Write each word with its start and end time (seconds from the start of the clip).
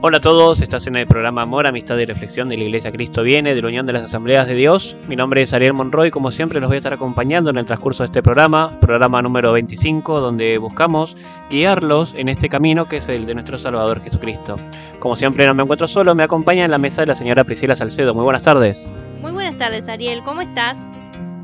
Hola 0.00 0.18
a 0.18 0.20
todos, 0.20 0.62
estás 0.62 0.86
en 0.86 0.94
el 0.94 1.08
programa 1.08 1.42
Amor, 1.42 1.66
Amistad 1.66 1.98
y 1.98 2.06
Reflexión 2.06 2.48
de 2.48 2.56
la 2.56 2.62
Iglesia 2.62 2.92
Cristo 2.92 3.24
Viene, 3.24 3.52
de 3.52 3.60
la 3.60 3.66
Unión 3.66 3.84
de 3.84 3.92
las 3.92 4.04
Asambleas 4.04 4.46
de 4.46 4.54
Dios. 4.54 4.96
Mi 5.08 5.16
nombre 5.16 5.42
es 5.42 5.52
Ariel 5.52 5.72
Monroy, 5.72 6.12
como 6.12 6.30
siempre 6.30 6.60
los 6.60 6.68
voy 6.68 6.76
a 6.76 6.78
estar 6.78 6.92
acompañando 6.92 7.50
en 7.50 7.58
el 7.58 7.66
transcurso 7.66 8.04
de 8.04 8.06
este 8.06 8.22
programa, 8.22 8.78
programa 8.78 9.20
número 9.22 9.52
25, 9.52 10.20
donde 10.20 10.56
buscamos 10.58 11.16
guiarlos 11.50 12.14
en 12.14 12.28
este 12.28 12.48
camino 12.48 12.86
que 12.86 12.98
es 12.98 13.08
el 13.08 13.26
de 13.26 13.34
nuestro 13.34 13.58
Salvador 13.58 14.00
Jesucristo. 14.00 14.56
Como 15.00 15.16
siempre 15.16 15.44
no 15.46 15.54
me 15.54 15.64
encuentro 15.64 15.88
solo, 15.88 16.14
me 16.14 16.22
acompaña 16.22 16.64
en 16.64 16.70
la 16.70 16.78
mesa 16.78 17.02
de 17.02 17.08
la 17.08 17.16
señora 17.16 17.42
Priscila 17.42 17.74
Salcedo. 17.74 18.14
Muy 18.14 18.22
buenas 18.22 18.44
tardes. 18.44 18.88
Muy 19.20 19.32
buenas 19.32 19.58
tardes 19.58 19.88
Ariel, 19.88 20.22
¿cómo 20.24 20.42
estás? 20.42 20.78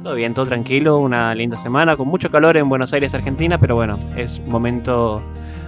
Todo 0.05 0.15
bien, 0.15 0.33
todo 0.33 0.47
tranquilo, 0.47 0.99
una 0.99 1.35
linda 1.35 1.57
semana 1.57 1.97
con 1.97 2.07
mucho 2.07 2.31
calor 2.31 2.57
en 2.57 2.69
Buenos 2.69 2.93
Aires, 2.93 3.15
Argentina, 3.15 3.59
pero 3.59 3.75
bueno, 3.75 3.99
es 4.17 4.39
momento 4.47 5.25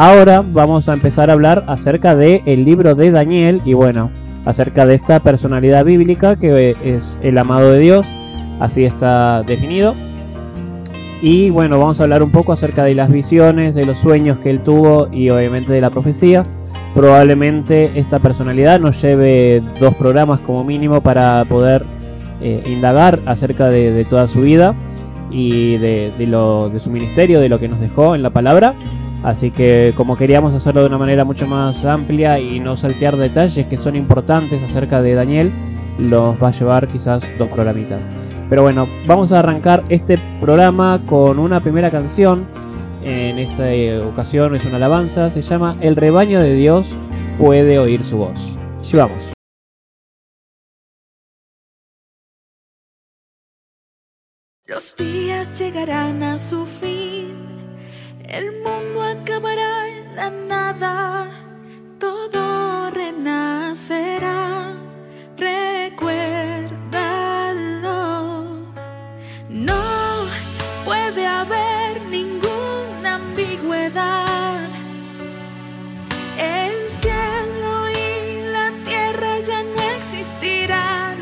Ahora 0.00 0.44
vamos 0.48 0.88
a 0.88 0.92
empezar 0.92 1.28
a 1.28 1.32
hablar 1.32 1.64
acerca 1.66 2.14
del 2.14 2.42
el 2.46 2.64
libro 2.64 2.94
de 2.94 3.10
Daniel 3.10 3.60
y 3.64 3.72
bueno, 3.72 4.12
acerca 4.44 4.86
de 4.86 4.94
esta 4.94 5.18
personalidad 5.18 5.84
bíblica 5.84 6.36
que 6.36 6.76
es 6.84 7.18
el 7.20 7.36
amado 7.36 7.72
de 7.72 7.80
Dios, 7.80 8.06
así 8.60 8.84
está 8.84 9.42
definido. 9.42 9.96
Y 11.20 11.50
bueno, 11.50 11.80
vamos 11.80 11.98
a 11.98 12.04
hablar 12.04 12.22
un 12.22 12.30
poco 12.30 12.52
acerca 12.52 12.84
de 12.84 12.94
las 12.94 13.10
visiones, 13.10 13.74
de 13.74 13.86
los 13.86 13.98
sueños 13.98 14.38
que 14.38 14.50
él 14.50 14.62
tuvo 14.62 15.08
y 15.10 15.30
obviamente 15.30 15.72
de 15.72 15.80
la 15.80 15.90
profecía. 15.90 16.46
Probablemente 16.94 17.98
esta 17.98 18.20
personalidad 18.20 18.78
nos 18.78 19.02
lleve 19.02 19.64
dos 19.80 19.96
programas 19.96 20.38
como 20.38 20.62
mínimo 20.62 21.00
para 21.00 21.44
poder 21.46 21.84
eh, 22.40 22.62
indagar 22.68 23.20
acerca 23.26 23.68
de, 23.68 24.04
toda 24.04 24.28
su 24.28 24.42
vida 24.42 24.76
y 25.32 25.76
de, 25.78 26.12
lo, 26.20 26.68
de 26.68 26.78
su 26.78 26.88
ministerio, 26.88 27.40
de 27.40 27.48
lo 27.48 27.58
que 27.58 27.66
nos 27.66 27.80
dejó 27.80 28.14
en 28.14 28.22
la 28.22 28.30
palabra. 28.30 28.76
Así 29.22 29.50
que 29.50 29.92
como 29.96 30.16
queríamos 30.16 30.54
hacerlo 30.54 30.82
de 30.82 30.86
una 30.86 30.98
manera 30.98 31.24
mucho 31.24 31.46
más 31.46 31.84
amplia 31.84 32.38
y 32.38 32.60
no 32.60 32.76
saltear 32.76 33.16
detalles 33.16 33.66
que 33.66 33.76
son 33.76 33.96
importantes 33.96 34.62
acerca 34.62 35.02
de 35.02 35.14
Daniel, 35.14 35.52
los 35.98 36.40
va 36.40 36.48
a 36.48 36.52
llevar 36.52 36.88
quizás 36.88 37.26
dos 37.38 37.48
programitas. 37.48 38.08
Pero 38.48 38.62
bueno, 38.62 38.88
vamos 39.06 39.32
a 39.32 39.40
arrancar 39.40 39.84
este 39.88 40.18
programa 40.40 41.02
con 41.06 41.38
una 41.38 41.60
primera 41.60 41.90
canción. 41.90 42.46
En 43.02 43.38
esta 43.38 43.64
ocasión 44.06 44.54
es 44.54 44.64
una 44.64 44.76
alabanza, 44.76 45.30
se 45.30 45.42
llama 45.42 45.76
El 45.80 45.96
rebaño 45.96 46.40
de 46.40 46.54
Dios 46.54 46.96
puede 47.38 47.78
oír 47.78 48.04
su 48.04 48.18
voz. 48.18 48.58
vamos. 48.92 49.32
Los 54.66 54.96
días 54.96 55.58
llegarán 55.58 56.22
a 56.22 56.38
su 56.38 56.66
fin 56.66 57.07
el 58.28 58.52
mundo 58.62 59.02
acabará 59.02 59.88
en 59.88 60.16
la 60.16 60.30
nada, 60.30 61.30
todo 61.98 62.90
renacerá. 62.90 64.74
Recuérdalo. 65.36 66.68
No 69.48 70.26
puede 70.84 71.26
haber 71.26 72.02
ninguna 72.10 73.14
ambigüedad. 73.14 74.60
El 76.38 76.88
cielo 77.00 77.88
y 77.90 78.52
la 78.52 78.72
tierra 78.84 79.40
ya 79.40 79.62
no 79.62 79.80
existirán, 79.96 81.16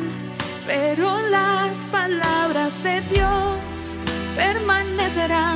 pero 0.67 1.21
las 1.29 1.79
palabras 1.93 2.83
de 2.83 3.01
Dios 3.03 3.99
permanecerán. 4.37 5.56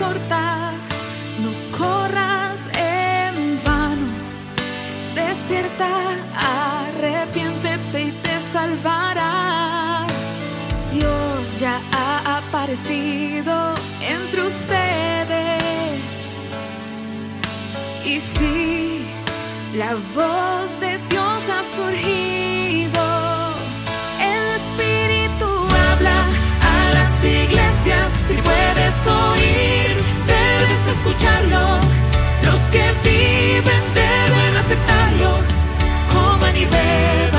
No 0.00 1.52
corras 1.76 2.60
en 2.74 3.62
vano. 3.62 4.08
Despierta, 5.14 5.88
arrepiéntete 6.34 8.02
y 8.02 8.12
te 8.12 8.40
salvarás. 8.40 10.10
Dios 10.92 11.60
ya 11.60 11.78
ha 11.92 12.38
aparecido 12.38 13.74
entre 14.00 14.42
ustedes. 14.46 16.02
Y 18.04 18.18
si 18.20 19.04
la 19.76 19.94
voz 20.14 20.80
de 20.80 20.98
Dios 21.10 21.42
ha 21.54 21.62
surgido, 21.76 23.04
el 24.20 24.44
Espíritu 24.60 25.46
habla 25.90 26.26
iglesias, 27.24 28.10
si 28.26 28.34
puedes 28.34 29.06
oír, 29.06 29.71
escucharlo. 31.02 31.80
Los 32.44 32.60
que 32.70 32.92
viven 33.02 33.82
deben 33.94 34.56
aceptarlo, 34.56 35.40
coman 36.12 36.56
y 36.56 36.64
beban 36.64 37.31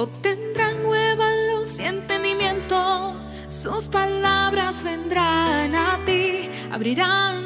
obtendrán 0.00 0.82
nueva 0.82 1.26
luz 1.50 1.78
y 1.78 1.84
entendimiento. 1.84 3.14
Sus 3.48 3.86
palabras 3.88 4.82
vendrán 4.82 5.74
a 5.74 6.02
ti, 6.06 6.48
abrirán 6.70 7.39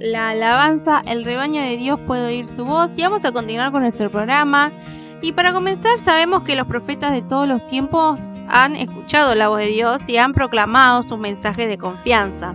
la 0.00 0.30
alabanza 0.30 1.02
El 1.06 1.24
rebaño 1.24 1.60
de 1.60 1.76
Dios 1.76 2.00
puede 2.06 2.26
oír 2.26 2.46
su 2.46 2.64
voz 2.64 2.92
y 2.96 3.02
vamos 3.02 3.24
a 3.24 3.32
continuar 3.32 3.70
con 3.70 3.82
nuestro 3.82 4.10
programa. 4.10 4.72
Y 5.22 5.32
para 5.32 5.52
comenzar, 5.52 5.98
sabemos 5.98 6.42
que 6.44 6.56
los 6.56 6.66
profetas 6.66 7.12
de 7.12 7.20
todos 7.20 7.46
los 7.46 7.66
tiempos 7.66 8.20
han 8.48 8.74
escuchado 8.74 9.34
la 9.34 9.48
voz 9.48 9.58
de 9.58 9.66
Dios 9.66 10.08
y 10.08 10.16
han 10.16 10.32
proclamado 10.32 11.02
sus 11.02 11.18
mensajes 11.18 11.68
de 11.68 11.76
confianza. 11.76 12.54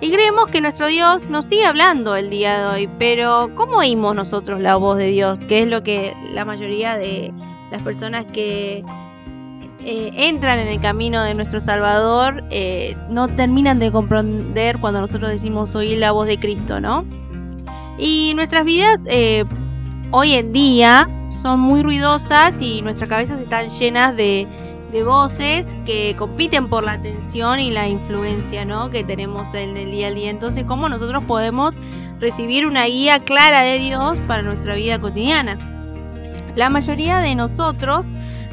Y 0.00 0.10
creemos 0.10 0.46
que 0.46 0.62
nuestro 0.62 0.86
Dios 0.86 1.26
nos 1.26 1.44
sigue 1.44 1.66
hablando 1.66 2.16
el 2.16 2.30
día 2.30 2.58
de 2.58 2.64
hoy, 2.64 2.90
pero 2.98 3.50
¿cómo 3.54 3.78
oímos 3.78 4.14
nosotros 4.14 4.58
la 4.60 4.76
voz 4.76 4.96
de 4.96 5.08
Dios? 5.08 5.38
Que 5.40 5.60
es 5.60 5.68
lo 5.68 5.82
que 5.82 6.14
la 6.32 6.46
mayoría 6.46 6.96
de 6.96 7.34
las 7.70 7.82
personas 7.82 8.24
que 8.32 8.82
eh, 9.84 10.12
entran 10.14 10.58
en 10.58 10.68
el 10.68 10.78
camino 10.78 11.22
de 11.22 11.34
nuestro 11.34 11.60
Salvador 11.60 12.44
eh, 12.50 12.96
no 13.08 13.28
terminan 13.28 13.78
de 13.78 13.90
comprender 13.90 14.78
cuando 14.78 15.00
nosotros 15.00 15.30
decimos 15.30 15.74
oír 15.74 15.98
la 15.98 16.12
voz 16.12 16.26
de 16.26 16.38
Cristo, 16.38 16.80
¿no? 16.80 17.06
Y 17.98 18.32
nuestras 18.34 18.64
vidas 18.64 19.00
eh, 19.06 19.44
hoy 20.10 20.34
en 20.34 20.52
día 20.52 21.08
son 21.42 21.60
muy 21.60 21.82
ruidosas 21.82 22.60
y 22.60 22.82
nuestras 22.82 23.08
cabezas 23.08 23.40
están 23.40 23.68
llenas 23.68 24.14
de, 24.16 24.46
de 24.92 25.02
voces 25.02 25.66
que 25.86 26.14
compiten 26.18 26.68
por 26.68 26.84
la 26.84 26.92
atención 26.92 27.58
y 27.60 27.70
la 27.70 27.88
influencia, 27.88 28.66
¿no? 28.66 28.90
Que 28.90 29.02
tenemos 29.02 29.54
en 29.54 29.78
el 29.78 29.90
día 29.90 30.08
a 30.08 30.10
día. 30.12 30.28
Entonces, 30.28 30.64
¿cómo 30.64 30.90
nosotros 30.90 31.24
podemos 31.24 31.76
recibir 32.18 32.66
una 32.66 32.84
guía 32.84 33.20
clara 33.20 33.62
de 33.62 33.78
Dios 33.78 34.18
para 34.26 34.42
nuestra 34.42 34.74
vida 34.74 35.00
cotidiana? 35.00 35.69
La 36.60 36.68
mayoría 36.68 37.20
de 37.20 37.34
nosotros 37.34 38.04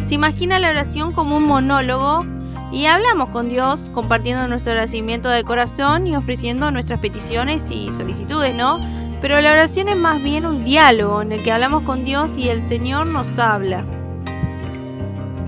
se 0.01 0.15
imagina 0.15 0.59
la 0.59 0.69
oración 0.69 1.11
como 1.11 1.35
un 1.35 1.43
monólogo 1.43 2.25
y 2.71 2.85
hablamos 2.85 3.27
con 3.31 3.49
Dios 3.49 3.91
compartiendo 3.93 4.47
nuestro 4.47 4.71
agradecimiento 4.71 5.27
de 5.27 5.43
corazón 5.43 6.07
y 6.07 6.15
ofreciendo 6.15 6.71
nuestras 6.71 7.01
peticiones 7.01 7.69
y 7.69 7.91
solicitudes, 7.91 8.55
¿no? 8.55 8.79
Pero 9.19 9.41
la 9.41 9.51
oración 9.51 9.89
es 9.89 9.97
más 9.97 10.23
bien 10.23 10.45
un 10.45 10.63
diálogo 10.63 11.21
en 11.21 11.33
el 11.33 11.43
que 11.43 11.51
hablamos 11.51 11.83
con 11.83 12.05
Dios 12.05 12.31
y 12.37 12.47
el 12.47 12.65
Señor 12.65 13.07
nos 13.07 13.37
habla. 13.39 13.83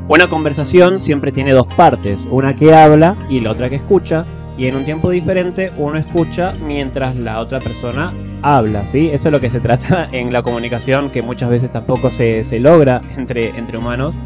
Una 0.09 0.27
conversación 0.27 0.99
siempre 0.99 1.31
tiene 1.31 1.53
dos 1.53 1.73
partes, 1.75 2.27
una 2.29 2.57
que 2.57 2.75
habla 2.75 3.15
y 3.29 3.39
la 3.39 3.51
otra 3.51 3.69
que 3.69 3.77
escucha, 3.77 4.25
y 4.57 4.65
en 4.65 4.75
un 4.75 4.83
tiempo 4.83 5.11
diferente 5.11 5.71
uno 5.77 5.97
escucha 5.97 6.51
mientras 6.59 7.15
la 7.15 7.39
otra 7.39 7.61
persona 7.61 8.13
habla, 8.41 8.85
¿sí? 8.85 9.09
Eso 9.11 9.27
es 9.27 9.31
lo 9.31 9.39
que 9.39 9.49
se 9.49 9.59
trata 9.59 10.09
en 10.11 10.31
la 10.33 10.41
comunicación 10.41 11.11
que 11.11 11.21
muchas 11.21 11.49
veces 11.49 11.71
tampoco 11.71 12.11
se, 12.11 12.43
se 12.43 12.59
logra 12.59 13.01
entre, 13.17 13.57
entre 13.57 13.77
humanos. 13.77 14.17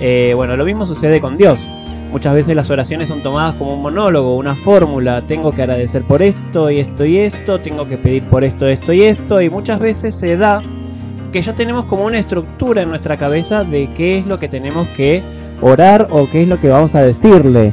Eh, 0.00 0.32
bueno, 0.34 0.56
lo 0.56 0.64
mismo 0.64 0.86
sucede 0.86 1.20
con 1.20 1.36
Dios. 1.36 1.68
Muchas 2.10 2.34
veces 2.34 2.54
las 2.54 2.70
oraciones 2.70 3.08
son 3.08 3.22
tomadas 3.22 3.54
como 3.54 3.74
un 3.74 3.82
monólogo, 3.82 4.36
una 4.36 4.54
fórmula. 4.54 5.26
Tengo 5.26 5.52
que 5.52 5.62
agradecer 5.62 6.04
por 6.06 6.22
esto 6.22 6.70
y 6.70 6.78
esto 6.78 7.04
y 7.04 7.18
esto, 7.18 7.60
tengo 7.60 7.88
que 7.88 7.98
pedir 7.98 8.28
por 8.28 8.44
esto, 8.44 8.68
esto 8.68 8.92
y 8.92 9.02
esto, 9.02 9.40
y 9.42 9.50
muchas 9.50 9.80
veces 9.80 10.14
se 10.14 10.36
da 10.36 10.62
que 11.32 11.42
ya 11.42 11.56
tenemos 11.56 11.86
como 11.86 12.04
una 12.04 12.20
estructura 12.20 12.82
en 12.82 12.90
nuestra 12.90 13.16
cabeza 13.16 13.64
de 13.64 13.92
qué 13.94 14.18
es 14.18 14.26
lo 14.26 14.38
que 14.38 14.46
tenemos 14.46 14.86
que 14.90 15.24
orar 15.60 16.06
o 16.10 16.30
qué 16.30 16.42
es 16.42 16.48
lo 16.48 16.60
que 16.60 16.68
vamos 16.68 16.94
a 16.94 17.02
decirle 17.02 17.72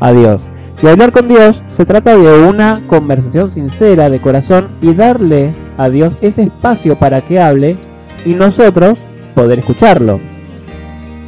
a 0.00 0.12
Dios. 0.12 0.50
Y 0.80 0.86
hablar 0.86 1.10
con 1.10 1.26
Dios 1.26 1.64
se 1.66 1.84
trata 1.84 2.16
de 2.16 2.46
una 2.46 2.82
conversación 2.86 3.50
sincera 3.50 4.08
de 4.08 4.20
corazón 4.20 4.68
y 4.80 4.94
darle 4.94 5.52
a 5.76 5.88
Dios 5.88 6.18
ese 6.20 6.44
espacio 6.44 6.98
para 6.98 7.24
que 7.24 7.40
hable 7.40 7.76
y 8.24 8.34
nosotros 8.34 9.04
poder 9.34 9.58
escucharlo. 9.58 10.20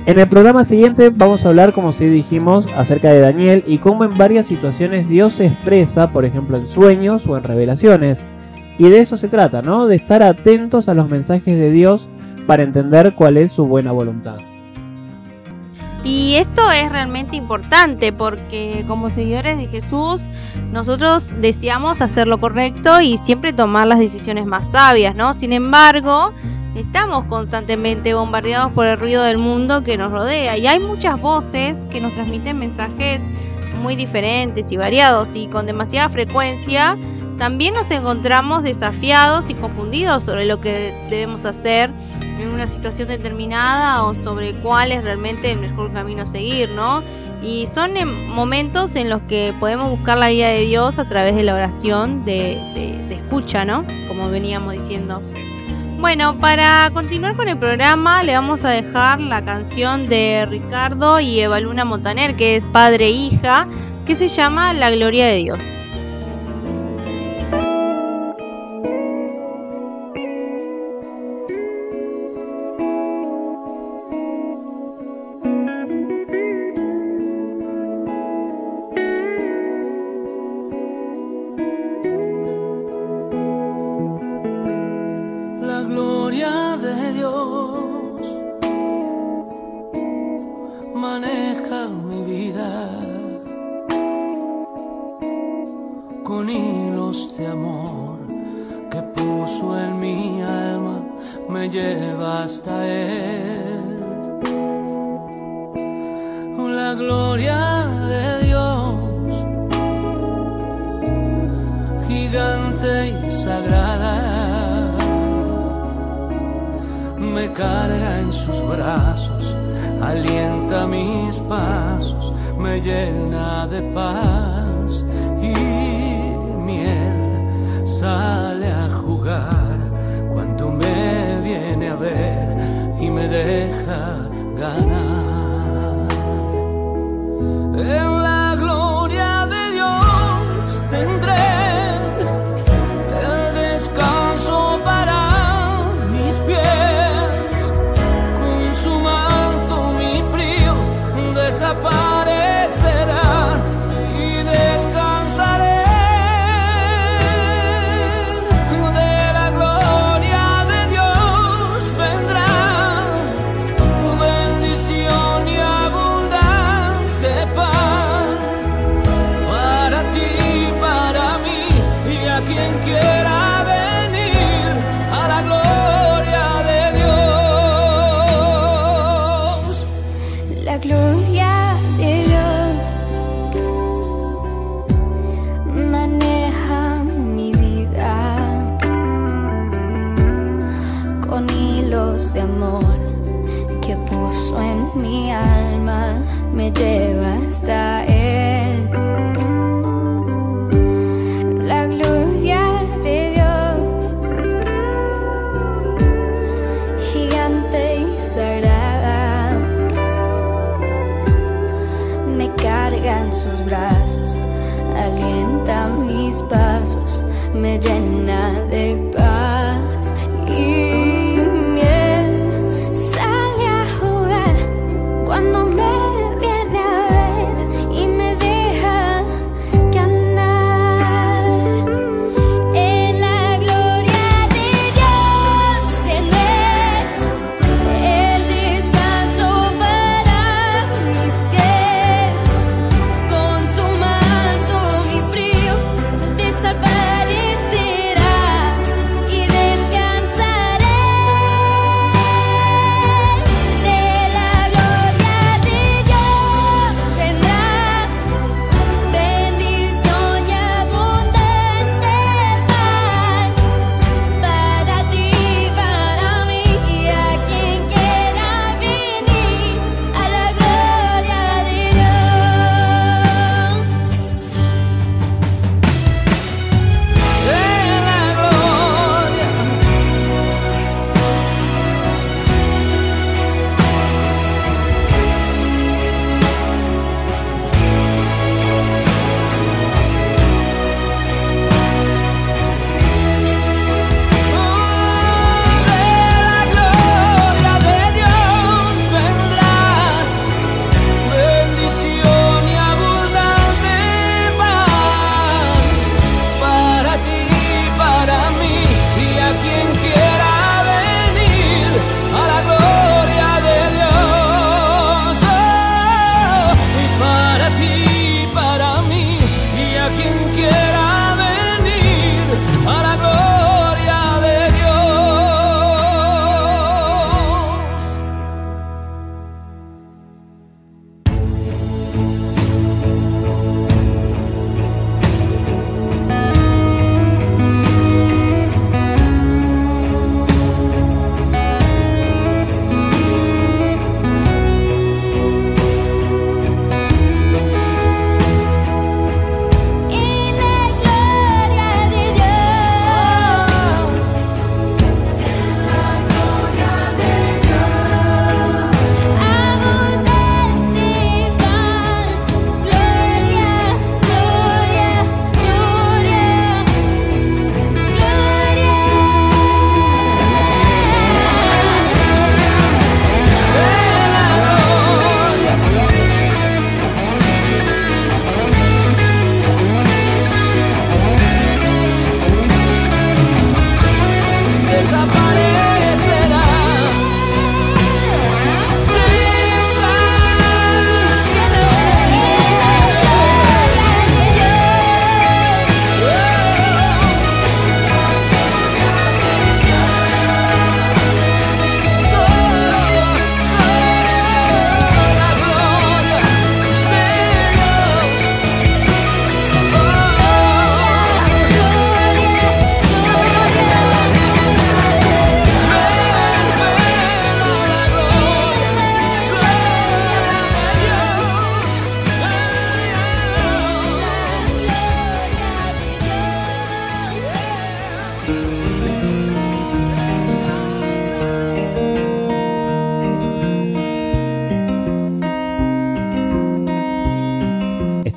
En 0.06 0.18
el 0.18 0.28
programa 0.28 0.64
siguiente 0.64 1.10
vamos 1.10 1.44
a 1.44 1.48
hablar, 1.48 1.72
como 1.72 1.92
si 1.92 2.06
dijimos, 2.06 2.66
acerca 2.76 3.12
de 3.12 3.20
Daniel 3.20 3.64
y 3.66 3.78
cómo 3.78 4.04
en 4.04 4.16
varias 4.16 4.46
situaciones 4.46 5.08
Dios 5.08 5.34
se 5.34 5.46
expresa, 5.46 6.12
por 6.12 6.24
ejemplo 6.24 6.56
en 6.56 6.66
sueños 6.66 7.26
o 7.26 7.36
en 7.36 7.42
revelaciones. 7.42 8.24
Y 8.78 8.88
de 8.88 9.00
eso 9.00 9.16
se 9.16 9.28
trata, 9.28 9.62
¿no? 9.62 9.88
De 9.88 9.96
estar 9.96 10.22
atentos 10.22 10.88
a 10.88 10.94
los 10.94 11.08
mensajes 11.08 11.56
de 11.56 11.70
Dios 11.70 12.08
para 12.46 12.62
entender 12.62 13.14
cuál 13.14 13.36
es 13.36 13.52
su 13.52 13.66
buena 13.66 13.92
voluntad. 13.92 14.38
Y 16.02 16.36
esto 16.36 16.70
es 16.70 16.90
realmente 16.90 17.36
importante 17.36 18.12
porque 18.12 18.84
como 18.88 19.10
seguidores 19.10 19.58
de 19.58 19.68
Jesús 19.68 20.22
nosotros 20.72 21.28
deseamos 21.40 22.00
hacer 22.00 22.26
lo 22.26 22.38
correcto 22.40 23.00
y 23.00 23.18
siempre 23.18 23.52
tomar 23.52 23.86
las 23.86 23.98
decisiones 23.98 24.46
más 24.46 24.70
sabias, 24.70 25.14
¿no? 25.14 25.34
Sin 25.34 25.52
embargo, 25.52 26.32
estamos 26.74 27.24
constantemente 27.24 28.14
bombardeados 28.14 28.72
por 28.72 28.86
el 28.86 28.98
ruido 28.98 29.22
del 29.24 29.36
mundo 29.36 29.82
que 29.82 29.98
nos 29.98 30.10
rodea 30.10 30.56
y 30.56 30.66
hay 30.66 30.80
muchas 30.80 31.20
voces 31.20 31.86
que 31.86 32.00
nos 32.00 32.14
transmiten 32.14 32.58
mensajes 32.58 33.20
muy 33.82 33.94
diferentes 33.94 34.72
y 34.72 34.76
variados 34.76 35.34
y 35.34 35.48
con 35.48 35.66
demasiada 35.66 36.08
frecuencia 36.08 36.96
también 37.40 37.72
nos 37.72 37.90
encontramos 37.90 38.62
desafiados 38.62 39.48
y 39.48 39.54
confundidos 39.54 40.22
sobre 40.22 40.44
lo 40.44 40.60
que 40.60 40.94
debemos 41.08 41.46
hacer 41.46 41.90
en 42.42 42.48
una 42.48 42.66
situación 42.66 43.08
determinada 43.08 44.04
o 44.04 44.14
sobre 44.14 44.54
cuál 44.54 44.92
es 44.92 45.02
realmente 45.02 45.52
el 45.52 45.58
mejor 45.58 45.92
camino 45.92 46.22
a 46.22 46.26
seguir, 46.26 46.70
¿no? 46.70 47.02
Y 47.42 47.66
son 47.66 47.92
momentos 48.28 48.96
en 48.96 49.08
los 49.08 49.22
que 49.22 49.54
podemos 49.58 49.90
buscar 49.90 50.18
la 50.18 50.30
guía 50.30 50.48
de 50.48 50.64
Dios 50.64 50.98
a 50.98 51.06
través 51.06 51.34
de 51.36 51.42
la 51.42 51.54
oración 51.54 52.24
de, 52.24 52.58
de 52.74 53.14
escucha, 53.30 53.64
¿no? 53.64 53.86
Como 54.08 54.28
veníamos 54.28 54.72
diciendo. 54.72 55.20
Bueno, 56.00 56.40
para 56.40 56.90
continuar 56.92 57.36
con 57.36 57.46
el 57.46 57.56
programa 57.58 58.24
le 58.24 58.34
vamos 58.34 58.64
a 58.64 58.70
dejar 58.70 59.20
la 59.20 59.44
canción 59.44 60.08
de 60.08 60.46
Ricardo 60.50 61.20
y 61.20 61.38
Eva 61.38 61.60
Luna 61.60 61.84
Montaner, 61.84 62.34
que 62.34 62.56
es 62.56 62.66
padre 62.66 63.06
e 63.06 63.10
hija, 63.10 63.68
que 64.06 64.16
se 64.16 64.26
llama 64.26 64.72
La 64.72 64.90
Gloria 64.90 65.26
de 65.26 65.36
Dios. 65.36 65.60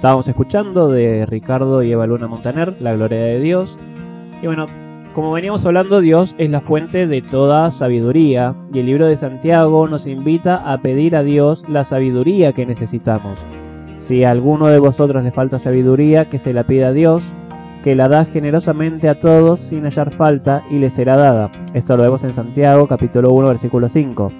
Estábamos 0.04 0.28
escuchando 0.28 0.90
de 0.90 1.26
Ricardo 1.26 1.82
y 1.82 1.94
Eva 1.94 2.06
Luna 2.06 2.28
Montaner, 2.28 2.76
La 2.82 2.94
Gloria 2.94 3.20
de 3.20 3.40
Dios. 3.40 3.80
Y 4.42 4.48
bueno, 4.48 4.68
como 5.14 5.32
veníamos 5.32 5.66
hablando, 5.66 6.02
Dios 6.02 6.36
es 6.38 6.50
la 6.50 6.60
fuente 6.60 7.08
de 7.08 7.22
toda 7.22 7.72
sabiduría 7.72 8.54
y 8.74 8.80
el 8.80 8.88
libro 8.88 9.08
de 9.08 9.16
Santiago 9.16 9.88
nos 9.88 10.06
invita 10.06 10.58
a 10.58 10.82
pedir 10.82 11.16
a 11.16 11.24
Dios 11.24 11.64
la 11.70 11.86
sabiduría 11.86 12.52
que 12.52 12.66
necesitamos. 12.66 13.40
Si 13.98 14.26
a 14.26 14.32
alguno 14.32 14.68
de 14.68 14.80
vosotros 14.80 15.24
le 15.24 15.32
falta 15.32 15.58
sabiduría, 15.58 16.30
que 16.30 16.38
se 16.38 16.52
la 16.52 16.66
pida 16.66 16.90
a 16.90 16.92
Dios, 16.92 17.24
que 17.82 17.96
la 17.96 18.10
da 18.10 18.26
generosamente 18.26 19.08
a 19.08 19.22
todos 19.22 19.62
sin 19.62 19.86
hallar 19.86 20.12
falta 20.12 20.64
y 20.70 20.80
le 20.80 20.90
será 20.90 21.16
dada. 21.16 21.50
Esto 21.74 21.96
lo 21.96 22.04
vemos 22.04 22.26
en 22.26 22.34
Santiago 22.34 22.88
capítulo 22.88 23.32
1 23.32 23.48
versículo 23.48 23.88
5. 23.88 24.34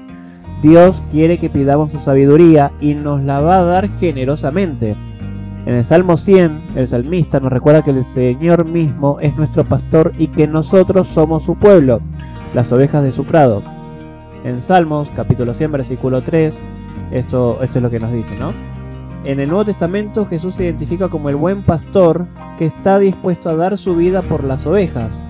Dios 0.62 1.02
quiere 1.10 1.40
que 1.40 1.50
pidamos 1.50 1.94
su 1.94 2.00
sabiduría 2.00 2.74
y 2.82 2.96
nos 2.96 3.24
la 3.24 3.40
va 3.40 3.60
a 3.60 3.64
dar 3.64 3.88
generosamente. 3.88 4.98
En 5.66 5.76
el 5.76 5.86
Salmo 5.86 6.18
100, 6.18 6.72
el 6.76 6.88
salmista 6.90 7.40
nos 7.40 7.52
recuerda 7.52 7.84
que 7.84 7.92
el 7.92 8.04
Señor 8.04 8.66
mismo 8.66 9.22
es 9.22 9.38
nuestro 9.38 9.64
pastor 9.64 10.12
y 10.18 10.28
que 10.28 10.46
nosotros 10.46 11.08
somos 11.08 11.44
su 11.44 11.56
pueblo, 11.56 12.02
las 12.54 12.70
ovejas 12.74 13.02
de 13.02 13.14
su 13.14 13.24
prado. 13.24 13.64
En 14.44 14.62
Salmos, 14.62 15.10
capítulo 15.16 15.54
100, 15.54 15.72
versículo 15.72 16.22
3, 16.22 16.62
esto, 17.12 17.64
esto 17.64 17.80
es 17.80 17.82
lo 17.82 17.90
que 17.90 18.00
nos 18.02 18.12
dice, 18.12 18.38
¿no? 18.38 18.52
En 19.24 19.40
el 19.40 19.48
Nuevo 19.48 19.64
Testamento 19.64 20.26
Jesús 20.26 20.56
se 20.56 20.66
identifica 20.66 21.08
como 21.08 21.30
el 21.30 21.38
buen 21.38 21.64
pastor 21.64 22.26
que 22.58 22.66
está 22.66 23.00
dispuesto 23.00 23.50
a 23.50 23.56
dar 23.56 23.78
su 23.78 23.96
vida 23.96 24.22
por 24.22 24.44
las 24.44 24.66
ovejas. 24.66 25.24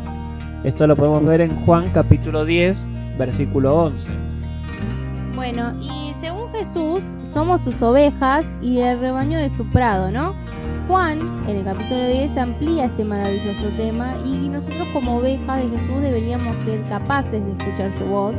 Esto 0.63 0.87
lo 0.87 0.95
podemos 0.95 1.23
ver 1.25 1.41
en 1.41 1.63
Juan 1.63 1.91
capítulo 1.93 2.43
10, 2.43 2.83
versículo 3.19 3.75
11. 3.75 4.09
Bueno, 5.35 5.73
y 5.79 6.13
Jesús 6.63 7.03
somos 7.33 7.61
sus 7.61 7.81
ovejas 7.81 8.45
y 8.61 8.77
el 8.79 8.99
rebaño 8.99 9.39
de 9.39 9.49
su 9.49 9.65
prado, 9.71 10.11
¿no? 10.11 10.35
Juan, 10.87 11.43
en 11.47 11.57
el 11.57 11.65
capítulo 11.65 12.07
10, 12.07 12.37
amplía 12.37 12.85
este 12.85 13.03
maravilloso 13.03 13.69
tema 13.75 14.15
y 14.23 14.49
nosotros 14.49 14.87
como 14.93 15.17
ovejas 15.17 15.63
de 15.63 15.79
Jesús 15.79 15.99
deberíamos 16.01 16.55
ser 16.63 16.87
capaces 16.89 17.43
de 17.43 17.51
escuchar 17.51 17.91
su 17.91 18.05
voz 18.05 18.35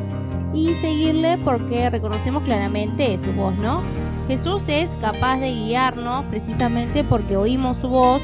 y 0.52 0.74
seguirle 0.74 1.38
porque 1.38 1.90
reconocemos 1.90 2.44
claramente 2.44 3.18
su 3.18 3.32
voz, 3.32 3.56
¿no? 3.56 3.82
Jesús 4.28 4.68
es 4.68 4.96
capaz 4.98 5.38
de 5.40 5.52
guiarnos 5.52 6.24
precisamente 6.26 7.02
porque 7.02 7.36
oímos 7.36 7.78
su 7.78 7.88
voz 7.88 8.22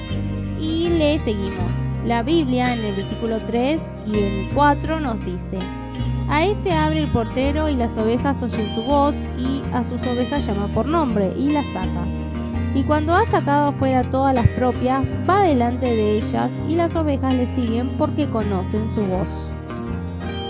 y 0.60 0.88
le 0.88 1.18
seguimos. 1.18 1.74
La 2.06 2.22
Biblia 2.22 2.72
en 2.74 2.84
el 2.84 2.94
versículo 2.94 3.44
3 3.44 3.82
y 4.06 4.18
el 4.18 4.54
4 4.54 5.00
nos 5.00 5.24
dice, 5.24 5.58
a 6.30 6.44
este 6.44 6.72
abre 6.72 7.00
el 7.00 7.10
portero 7.10 7.68
y 7.68 7.74
las 7.74 7.98
ovejas 7.98 8.40
oyen 8.42 8.72
su 8.72 8.82
voz 8.82 9.16
y 9.36 9.62
a 9.72 9.82
sus 9.82 10.00
ovejas 10.02 10.46
llama 10.46 10.68
por 10.72 10.86
nombre 10.86 11.32
y 11.36 11.50
las 11.50 11.66
saca. 11.66 12.06
Y 12.72 12.84
cuando 12.84 13.16
ha 13.16 13.24
sacado 13.26 13.70
afuera 13.70 14.08
todas 14.10 14.32
las 14.32 14.46
propias, 14.50 15.02
va 15.28 15.42
delante 15.42 15.86
de 15.86 16.18
ellas 16.18 16.60
y 16.68 16.76
las 16.76 16.94
ovejas 16.94 17.34
le 17.34 17.46
siguen 17.46 17.88
porque 17.98 18.30
conocen 18.30 18.88
su 18.94 19.02
voz. 19.02 19.28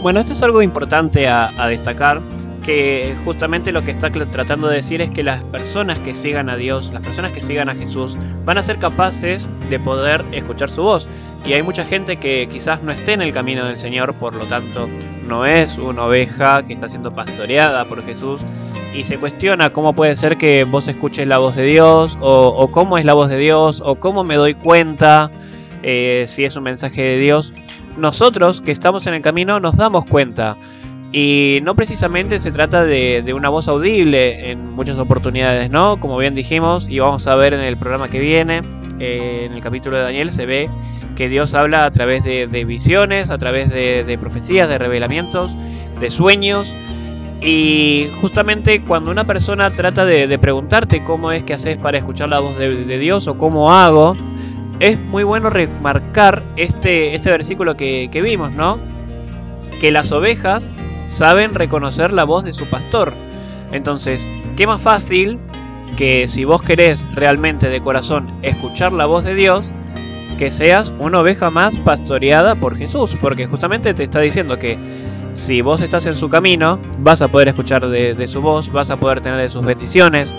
Bueno, 0.03 0.21
esto 0.21 0.35
es 0.35 0.43
algo 0.43 0.61
importante 0.61 1.29
a, 1.29 1.51
a 1.57 1.67
destacar, 1.69 2.21
que 2.63 3.17
justamente 3.25 3.73
lo 3.73 3.83
que 3.83 3.91
está 3.91 4.11
tratando 4.11 4.69
de 4.69 4.77
decir 4.77 5.01
es 5.01 5.11
que 5.11 5.23
las 5.23 5.43
personas 5.45 5.99
que 6.01 6.15
sigan 6.15 6.51
a 6.51 6.57
Dios, 6.57 6.91
las 6.93 7.03
personas 7.03 7.33
que 7.33 7.41
sigan 7.41 7.71
a 7.71 7.75
Jesús, 7.75 8.19
van 8.45 8.59
a 8.59 8.63
ser 8.63 8.79
capaces 8.79 9.49
de 9.71 9.81
poder 9.81 10.25
escuchar 10.33 10.71
su 10.71 10.83
voz. 10.83 11.09
Y 11.45 11.55
hay 11.55 11.63
mucha 11.63 11.85
gente 11.85 12.19
que 12.19 12.49
quizás 12.51 12.83
no 12.83 12.93
esté 12.93 13.15
en 13.15 13.23
el 13.23 13.33
camino 13.33 13.65
del 13.65 13.77
Señor, 13.77 14.15
por 14.15 14.35
lo 14.35 14.47
tanto 14.47 14.89
no 15.27 15.47
es 15.47 15.79
una 15.79 16.05
oveja 16.05 16.63
que 16.65 16.73
está 16.73 16.89
siendo 16.89 17.15
pastoreada 17.15 17.85
por 17.87 18.05
Jesús 18.05 18.41
y 18.95 19.05
se 19.05 19.19
cuestiona 19.19 19.73
cómo 19.73 19.93
puede 19.93 20.17
ser 20.17 20.37
que 20.37 20.65
vos 20.65 20.89
escuches 20.89 21.27
la 21.27 21.39
voz 21.39 21.57
de 21.57 21.65
Dios 21.65 22.19
o, 22.21 22.69
cómo 22.73 22.99
es 22.99 23.05
la 23.05 23.15
voz 23.15 23.29
de 23.29 23.39
Dios 23.39 23.83
o 23.85 23.97
cómo 23.97 24.25
me 24.25 24.35
doy 24.35 24.55
cuenta 24.55 25.31
eh, 25.83 26.25
si 26.29 26.45
es 26.45 26.57
un 26.57 26.65
mensaje 26.65 27.03
de 27.03 27.19
Dios. 27.19 27.55
Nosotros 27.97 28.61
que 28.61 28.73
estamos 28.73 29.07
en 29.07 29.15
el 29.15 29.23
camino 29.23 29.61
nos 29.61 29.77
damos 29.77 30.07
cuenta 30.07 30.57
y 31.13 31.61
no 31.63 31.75
precisamente 31.75 32.39
se 32.39 32.53
trata 32.53 32.85
de, 32.85 33.33
una 33.35 33.49
voz 33.49 33.69
audible 33.69 34.51
en 34.51 34.71
muchas 34.73 34.97
oportunidades, 34.99 35.71
¿no? 35.71 35.99
Como 35.99 36.17
bien 36.19 36.35
dijimos 36.35 36.89
y 36.89 37.01
vamos 37.01 37.27
a 37.27 37.35
ver 37.35 37.55
en 37.55 37.61
el 37.61 37.77
programa 37.77 38.09
que 38.09 38.21
viene, 38.21 38.63
en 39.01 39.53
el 39.55 39.61
capítulo 39.61 39.97
de 39.97 40.03
Daniel 40.05 40.31
se 40.31 40.47
ve 40.47 40.71
que 41.17 41.29
Dios 41.29 41.55
habla 41.55 41.85
a 41.85 41.91
través 41.91 42.23
de, 42.23 42.65
visiones, 42.65 43.31
a 43.31 43.39
través 43.39 43.71
de, 43.71 44.17
profecías, 44.21 44.69
de 44.69 44.79
revelamientos, 44.79 45.55
de 45.99 46.11
sueños. 46.11 46.75
Y 47.43 48.11
justamente 48.21 48.83
cuando 48.83 49.11
una 49.11 49.25
persona 49.25 49.71
trata 49.71 50.05
de, 50.05 50.39
preguntarte 50.39 51.03
cómo 51.03 51.33
es 51.33 51.43
que 51.43 51.55
haces 51.55 51.79
para 51.79 51.99
escuchar 51.99 52.29
la 52.29 52.41
voz 52.41 52.57
de, 52.59 52.99
Dios 52.99 53.27
o 53.27 53.37
cómo 53.37 53.73
hago, 53.73 54.17
es 54.79 54.99
muy 54.99 55.25
bueno 55.25 55.51
remarcar 55.51 56.43
este, 56.57 57.15
este 57.15 57.31
versículo 57.31 57.77
que, 57.77 58.09
que 58.11 58.23
vimos, 58.23 58.53
¿no? 58.53 58.79
Que 59.81 59.91
las 59.91 60.13
ovejas 60.13 60.71
saben 61.09 61.55
reconocer 61.55 62.13
la 62.13 62.25
voz 62.25 62.45
de 62.45 62.53
su 62.53 62.67
pastor. 62.67 63.13
Entonces, 63.73 64.27
¿qué 64.57 64.67
más 64.67 64.81
fácil 64.81 65.39
que 65.97 66.29
si 66.29 66.45
vos 66.45 66.63
querés 66.63 67.07
realmente 67.15 67.69
de 67.69 67.81
corazón 67.81 68.31
escuchar 68.43 68.93
la 68.93 69.07
voz 69.07 69.25
de 69.25 69.35
Dios, 69.35 69.73
que 70.39 70.51
seas 70.51 70.93
una 70.99 71.21
oveja 71.21 71.51
más 71.51 71.79
pastoreada 71.79 72.55
por 72.55 72.77
Jesús, 72.77 73.17
porque 73.21 73.47
justamente 73.47 73.93
te 73.93 74.05
está 74.05 74.21
diciendo 74.21 74.59
que 74.59 74.79
si 75.35 75.61
vos 75.61 75.81
estás 75.83 76.07
en 76.07 76.15
su 76.15 76.29
camino, 76.29 76.79
vas 76.99 77.23
a 77.23 77.29
poder 77.29 77.49
escuchar 77.49 77.89
de, 77.89 78.27
su 78.27 78.41
voz, 78.41 78.73
vas 78.73 78.91
a 78.91 78.97
poder 78.97 79.21
tener 79.21 79.41
de 79.41 79.49
sus 79.49 79.65
bendiciones, 79.65 80.35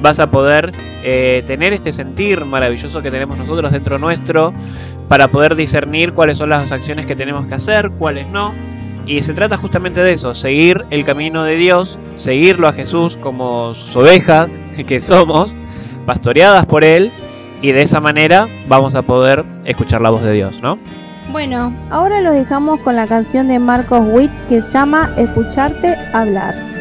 vas 0.00 0.18
a 0.20 0.30
poder 0.30 0.72
eh, 1.04 1.44
tener 1.46 1.72
este 1.72 1.92
sentir 1.92 2.44
maravilloso 2.44 3.02
que 3.02 3.10
tenemos 3.10 3.38
nosotros 3.38 3.72
dentro 3.72 3.98
nuestro 3.98 4.52
para 5.08 5.28
poder 5.28 5.54
discernir 5.54 6.12
cuáles 6.12 6.38
son 6.38 6.48
las 6.48 6.72
acciones 6.72 7.06
que 7.06 7.14
tenemos 7.14 7.46
que 7.46 7.54
hacer, 7.54 7.90
cuáles 7.98 8.28
no. 8.28 8.54
Y 9.06 9.22
se 9.22 9.34
trata 9.34 9.56
justamente 9.56 10.00
de 10.00 10.12
eso, 10.12 10.34
seguir 10.34 10.84
el 10.90 11.04
camino 11.04 11.42
de 11.42 11.56
Dios, 11.56 11.98
seguirlo 12.14 12.68
a 12.68 12.72
Jesús 12.72 13.16
como 13.20 13.74
sus 13.74 13.96
ovejas 13.96 14.60
que 14.86 15.00
somos, 15.00 15.56
pastoreadas 16.06 16.66
por 16.66 16.84
Él 16.84 17.12
y 17.60 17.72
de 17.72 17.82
esa 17.82 18.00
manera 18.00 18.48
vamos 18.68 18.94
a 18.94 19.02
poder 19.02 19.44
escuchar 19.64 20.00
la 20.00 20.10
voz 20.10 20.22
de 20.22 20.32
Dios, 20.32 20.60
¿no? 20.62 20.78
Bueno, 21.30 21.72
ahora 21.90 22.20
los 22.20 22.34
dejamos 22.34 22.80
con 22.80 22.96
la 22.96 23.06
canción 23.06 23.48
de 23.48 23.58
Marcos 23.58 24.00
Witt 24.04 24.32
que 24.48 24.60
se 24.60 24.72
llama 24.72 25.14
Escucharte 25.16 25.96
hablar. 26.12 26.71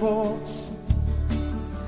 voz, 0.00 0.68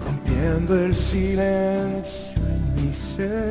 rompiendo 0.05 0.77
el 0.79 0.95
silencio 0.95 2.41
en 2.43 2.87
mi 2.87 2.93
ser. 2.93 3.48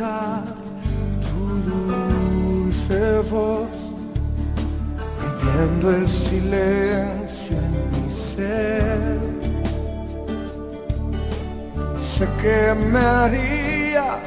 Tu 0.00 1.60
dulce 1.68 3.20
voz, 3.30 3.92
rompiendo 5.20 5.90
el 5.94 6.08
silencio 6.08 7.54
en 7.58 8.04
mi 8.04 8.10
ser. 8.10 9.18
Sé 11.98 12.26
que 12.40 12.74
me 12.74 12.98
haría 12.98 14.18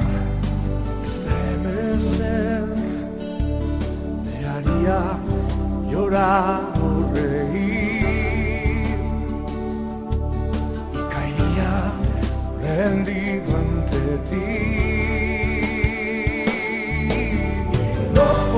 estremecer, 1.02 2.64
me 4.24 4.46
haría 4.46 5.00
llorar 5.90 6.60
o 6.80 7.12
reír 7.14 8.96
y 10.92 11.00
caería 11.12 11.72
rendido 12.62 13.56
ante 13.56 14.02
ti. 14.30 15.23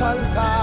saltar. 0.00 0.59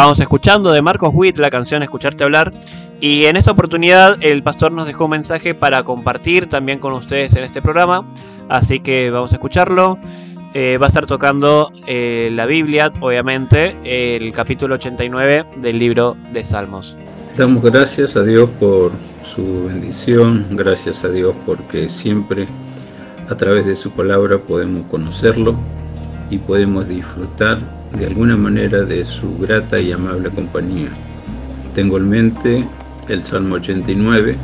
Estábamos 0.00 0.20
escuchando 0.20 0.72
de 0.72 0.80
Marcos 0.80 1.10
Witt 1.12 1.36
la 1.36 1.50
canción 1.50 1.82
Escucharte 1.82 2.24
hablar 2.24 2.54
y 3.02 3.26
en 3.26 3.36
esta 3.36 3.50
oportunidad 3.50 4.16
el 4.22 4.42
pastor 4.42 4.72
nos 4.72 4.86
dejó 4.86 5.04
un 5.04 5.10
mensaje 5.10 5.54
para 5.54 5.82
compartir 5.82 6.48
también 6.48 6.78
con 6.78 6.94
ustedes 6.94 7.36
en 7.36 7.44
este 7.44 7.60
programa, 7.60 8.10
así 8.48 8.80
que 8.80 9.10
vamos 9.10 9.32
a 9.32 9.34
escucharlo. 9.34 9.98
Eh, 10.54 10.78
va 10.80 10.86
a 10.86 10.88
estar 10.88 11.04
tocando 11.04 11.68
eh, 11.86 12.30
la 12.32 12.46
Biblia, 12.46 12.90
obviamente, 13.00 13.76
el 13.84 14.32
capítulo 14.32 14.76
89 14.76 15.44
del 15.58 15.78
libro 15.78 16.16
de 16.32 16.44
Salmos. 16.44 16.96
Damos 17.36 17.62
gracias 17.62 18.16
a 18.16 18.22
Dios 18.22 18.48
por 18.58 18.92
su 19.22 19.66
bendición, 19.66 20.46
gracias 20.52 21.04
a 21.04 21.10
Dios 21.10 21.34
porque 21.44 21.90
siempre 21.90 22.48
a 23.28 23.34
través 23.34 23.66
de 23.66 23.76
su 23.76 23.90
palabra 23.90 24.38
podemos 24.38 24.86
conocerlo 24.86 25.56
y 26.30 26.38
podemos 26.38 26.88
disfrutar 26.88 27.58
de 27.98 28.06
alguna 28.06 28.36
manera 28.36 28.82
de 28.82 29.04
su 29.04 29.36
grata 29.38 29.80
y 29.80 29.92
amable 29.92 30.30
compañía. 30.30 30.90
Tengo 31.74 31.98
en 31.98 32.08
mente 32.08 32.64
el 33.08 33.24
Salmo 33.24 33.56
89 33.56 34.36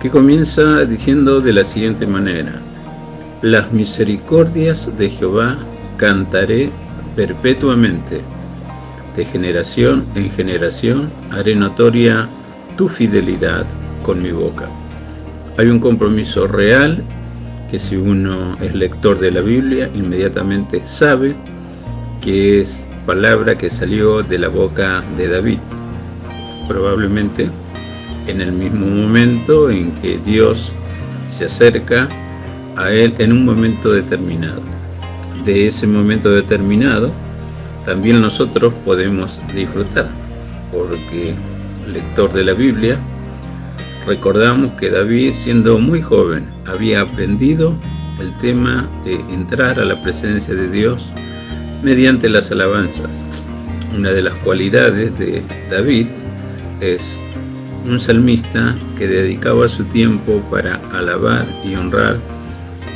que 0.00 0.10
comienza 0.10 0.84
diciendo 0.84 1.40
de 1.40 1.52
la 1.52 1.64
siguiente 1.64 2.06
manera, 2.06 2.52
las 3.40 3.72
misericordias 3.72 4.96
de 4.98 5.08
Jehová 5.08 5.56
cantaré 5.96 6.70
perpetuamente, 7.16 8.20
de 9.16 9.24
generación 9.24 10.04
en 10.14 10.30
generación 10.30 11.10
haré 11.30 11.54
notoria 11.54 12.28
tu 12.76 12.88
fidelidad 12.88 13.64
con 14.02 14.22
mi 14.22 14.32
boca. 14.32 14.68
Hay 15.58 15.68
un 15.68 15.80
compromiso 15.80 16.46
real 16.46 17.04
que 17.72 17.78
si 17.78 17.96
uno 17.96 18.54
es 18.60 18.74
lector 18.74 19.18
de 19.18 19.30
la 19.30 19.40
Biblia, 19.40 19.90
inmediatamente 19.94 20.82
sabe 20.84 21.34
que 22.20 22.60
es 22.60 22.86
palabra 23.06 23.56
que 23.56 23.70
salió 23.70 24.22
de 24.22 24.36
la 24.36 24.48
boca 24.48 25.02
de 25.16 25.26
David. 25.26 25.58
Probablemente 26.68 27.48
en 28.26 28.42
el 28.42 28.52
mismo 28.52 28.84
momento 28.84 29.70
en 29.70 29.90
que 29.92 30.18
Dios 30.18 30.70
se 31.26 31.46
acerca 31.46 32.10
a 32.76 32.90
él 32.90 33.14
en 33.16 33.32
un 33.32 33.46
momento 33.46 33.90
determinado. 33.90 34.60
De 35.42 35.66
ese 35.66 35.86
momento 35.86 36.30
determinado 36.30 37.10
también 37.86 38.20
nosotros 38.20 38.74
podemos 38.84 39.40
disfrutar, 39.54 40.08
porque 40.70 41.34
el 41.86 41.92
lector 41.94 42.34
de 42.34 42.44
la 42.44 42.52
Biblia 42.52 42.98
recordamos 44.06 44.72
que 44.74 44.90
David, 44.90 45.32
siendo 45.34 45.78
muy 45.78 46.02
joven, 46.02 46.46
había 46.66 47.02
aprendido 47.02 47.74
el 48.20 48.36
tema 48.38 48.88
de 49.04 49.14
entrar 49.34 49.78
a 49.78 49.84
la 49.84 50.02
presencia 50.02 50.54
de 50.54 50.68
Dios 50.68 51.12
mediante 51.82 52.28
las 52.28 52.50
alabanzas. 52.50 53.10
Una 53.96 54.10
de 54.10 54.22
las 54.22 54.34
cualidades 54.36 55.18
de 55.18 55.42
David 55.70 56.06
es 56.80 57.20
un 57.84 58.00
salmista 58.00 58.76
que 58.96 59.08
dedicaba 59.08 59.68
su 59.68 59.84
tiempo 59.84 60.40
para 60.50 60.76
alabar 60.92 61.46
y 61.64 61.74
honrar 61.74 62.18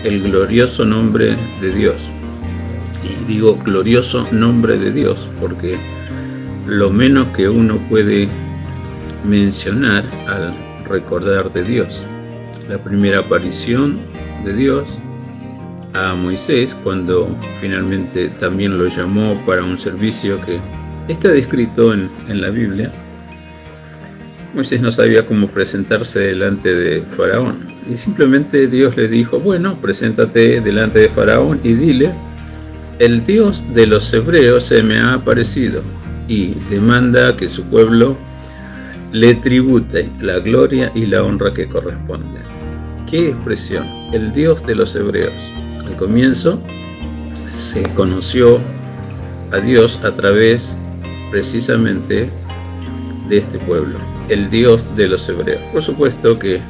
el 0.04 0.22
glorioso 0.22 0.84
nombre 0.84 1.36
de 1.60 1.74
Dios. 1.74 2.10
Y 3.02 3.24
digo 3.24 3.56
glorioso 3.56 4.26
nombre 4.30 4.78
de 4.78 4.92
Dios 4.92 5.28
porque 5.40 5.76
lo 6.66 6.90
menos 6.90 7.28
que 7.28 7.48
uno 7.48 7.78
puede 7.88 8.28
mencionar 9.24 10.04
al 10.28 10.65
recordar 10.88 11.50
de 11.50 11.62
Dios. 11.64 12.04
La 12.68 12.78
primera 12.78 13.20
aparición 13.20 13.98
de 14.44 14.52
Dios 14.52 14.98
a 15.92 16.14
Moisés 16.14 16.74
cuando 16.82 17.28
finalmente 17.60 18.28
también 18.28 18.76
lo 18.76 18.86
llamó 18.88 19.40
para 19.46 19.64
un 19.64 19.78
servicio 19.78 20.40
que 20.40 20.58
está 21.08 21.28
descrito 21.28 21.94
en, 21.94 22.10
en 22.28 22.40
la 22.40 22.50
Biblia. 22.50 22.92
Moisés 24.54 24.80
no 24.80 24.90
sabía 24.90 25.26
cómo 25.26 25.48
presentarse 25.48 26.20
delante 26.20 26.74
de 26.74 27.02
Faraón 27.02 27.76
y 27.88 27.96
simplemente 27.96 28.66
Dios 28.66 28.96
le 28.96 29.08
dijo, 29.08 29.38
bueno, 29.38 29.78
preséntate 29.80 30.60
delante 30.60 30.98
de 30.98 31.08
Faraón 31.08 31.60
y 31.62 31.74
dile, 31.74 32.12
el 32.98 33.22
Dios 33.24 33.64
de 33.74 33.86
los 33.86 34.12
hebreos 34.12 34.64
se 34.64 34.82
me 34.82 34.98
ha 34.98 35.14
aparecido 35.14 35.82
y 36.28 36.54
demanda 36.70 37.36
que 37.36 37.48
su 37.48 37.62
pueblo 37.64 38.16
le 39.16 39.34
tribute 39.34 40.10
la 40.20 40.40
gloria 40.40 40.92
y 40.94 41.06
la 41.06 41.22
honra 41.22 41.54
que 41.54 41.66
corresponde. 41.66 42.38
¿Qué 43.10 43.30
expresión? 43.30 43.86
El 44.12 44.30
Dios 44.30 44.66
de 44.66 44.74
los 44.74 44.94
hebreos. 44.94 45.32
Al 45.86 45.96
comienzo 45.96 46.60
se 47.48 47.82
conoció 47.94 48.60
a 49.52 49.56
Dios 49.56 49.98
a 50.04 50.12
través 50.12 50.76
precisamente 51.30 52.28
de 53.26 53.38
este 53.38 53.58
pueblo, 53.60 53.96
el 54.28 54.50
Dios 54.50 54.86
de 54.96 55.08
los 55.08 55.26
hebreos. 55.30 55.62
Por 55.72 55.82
supuesto 55.82 56.38
que 56.38 56.60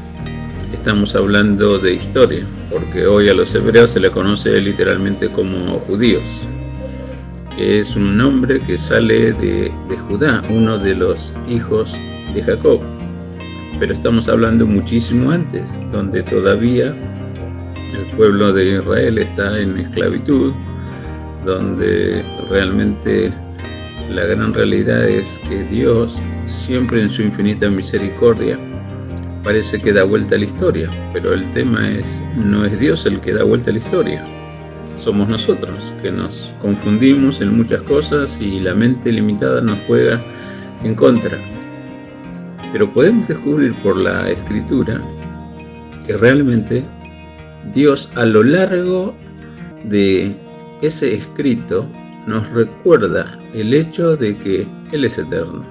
estamos 0.72 1.16
hablando 1.16 1.80
de 1.80 1.94
historia, 1.94 2.46
porque 2.70 3.09
hoy 3.09 3.28
a 3.28 3.35
los 3.35 3.52
hebreos 3.56 3.90
se 3.90 3.98
le 3.98 4.12
conoce 4.12 4.61
literalmente 4.61 5.32
como 5.32 5.80
judíos, 5.80 6.46
que 7.56 7.80
es 7.80 7.96
un 7.96 8.16
nombre 8.16 8.61
que 8.61 8.78
sale 8.78 9.32
de, 9.32 9.72
de 9.88 9.98
Judá, 9.98 10.44
uno 10.48 10.78
de 10.78 10.94
los 10.94 11.35
hijos 11.48 11.98
de 12.37 12.42
Jacob. 12.42 12.81
Pero 13.79 13.92
estamos 13.92 14.29
hablando 14.29 14.66
muchísimo 14.66 15.31
antes, 15.31 15.79
donde 15.90 16.22
todavía 16.22 16.94
el 17.94 18.16
pueblo 18.16 18.53
de 18.53 18.79
Israel 18.79 19.18
está 19.18 19.59
en 19.61 19.79
esclavitud, 19.79 20.53
donde 21.44 22.25
realmente 22.51 23.33
la 24.11 24.25
gran 24.25 24.55
realidad 24.55 25.09
es 25.09 25.40
que 25.49 25.64
Dios, 25.64 26.20
siempre 26.46 27.03
en 27.03 27.11
su 27.11 27.22
infinita 27.22 27.68
misericordia, 27.68 28.59
parece 29.42 29.81
que 29.81 29.92
da 29.92 30.05
vuelta 30.05 30.35
a 30.35 30.38
la 30.38 30.44
historia, 30.44 30.90
pero 31.12 31.33
el 31.33 31.51
tema 31.53 31.90
es, 31.90 32.22
no 32.37 32.64
es 32.64 32.79
Dios 32.79 33.07
el 33.07 33.20
que 33.20 33.33
da 33.33 33.44
vuelta 33.44 33.70
a 33.70 33.75
la 33.75 33.79
historia, 33.79 34.25
somos 34.99 35.29
nosotros 35.29 35.94
que 36.03 36.11
nos 36.11 36.53
confundimos 36.61 37.40
en 37.40 37.57
muchas 37.57 37.83
cosas 37.83 38.40
y 38.40 38.59
la 38.59 38.75
mente 38.75 39.12
limitada 39.12 39.61
nos 39.61 39.79
juega 39.87 40.20
en 40.83 40.94
contra. 40.94 41.56
Pero 42.72 42.92
podemos 42.92 43.29
descubrir 43.29 43.74
por 43.83 43.96
la 43.96 44.31
escritura 44.31 45.00
que 46.07 46.16
realmente 46.16 46.85
Dios 47.72 48.11
a 48.14 48.24
lo 48.24 48.42
largo 48.42 49.14
de 49.85 50.35
ese 50.83 51.14
escrito 51.14 51.87
nos 52.26 52.48
recuerda 52.50 53.38
el 53.55 53.72
hecho 53.72 54.16
de 54.16 54.37
que 54.37 54.66
Él 54.92 55.05
es 55.05 55.18
eterno 55.18 55.64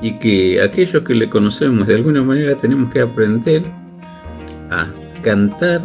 y 0.00 0.18
que 0.18 0.60
aquellos 0.60 1.02
que 1.02 1.14
le 1.14 1.28
conocemos 1.28 1.86
de 1.86 1.94
alguna 1.94 2.22
manera 2.22 2.56
tenemos 2.56 2.92
que 2.92 3.00
aprender 3.00 3.62
a 4.70 4.88
cantar 5.22 5.80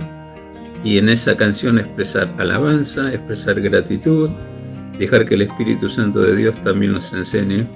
y 0.84 0.98
en 0.98 1.10
esa 1.10 1.36
canción 1.36 1.78
expresar 1.78 2.34
alabanza, 2.38 3.13
expresar 3.13 3.60
gratitud, 3.62 4.30
dejar 4.98 5.26
que 5.26 5.36
el 5.36 5.43
Espíritu 5.43 5.89
Santo 5.89 6.22
de 6.22 6.36
Dios 6.36 6.60
también 6.62 6.93
nos 6.93 7.13
enseñe 7.13 7.67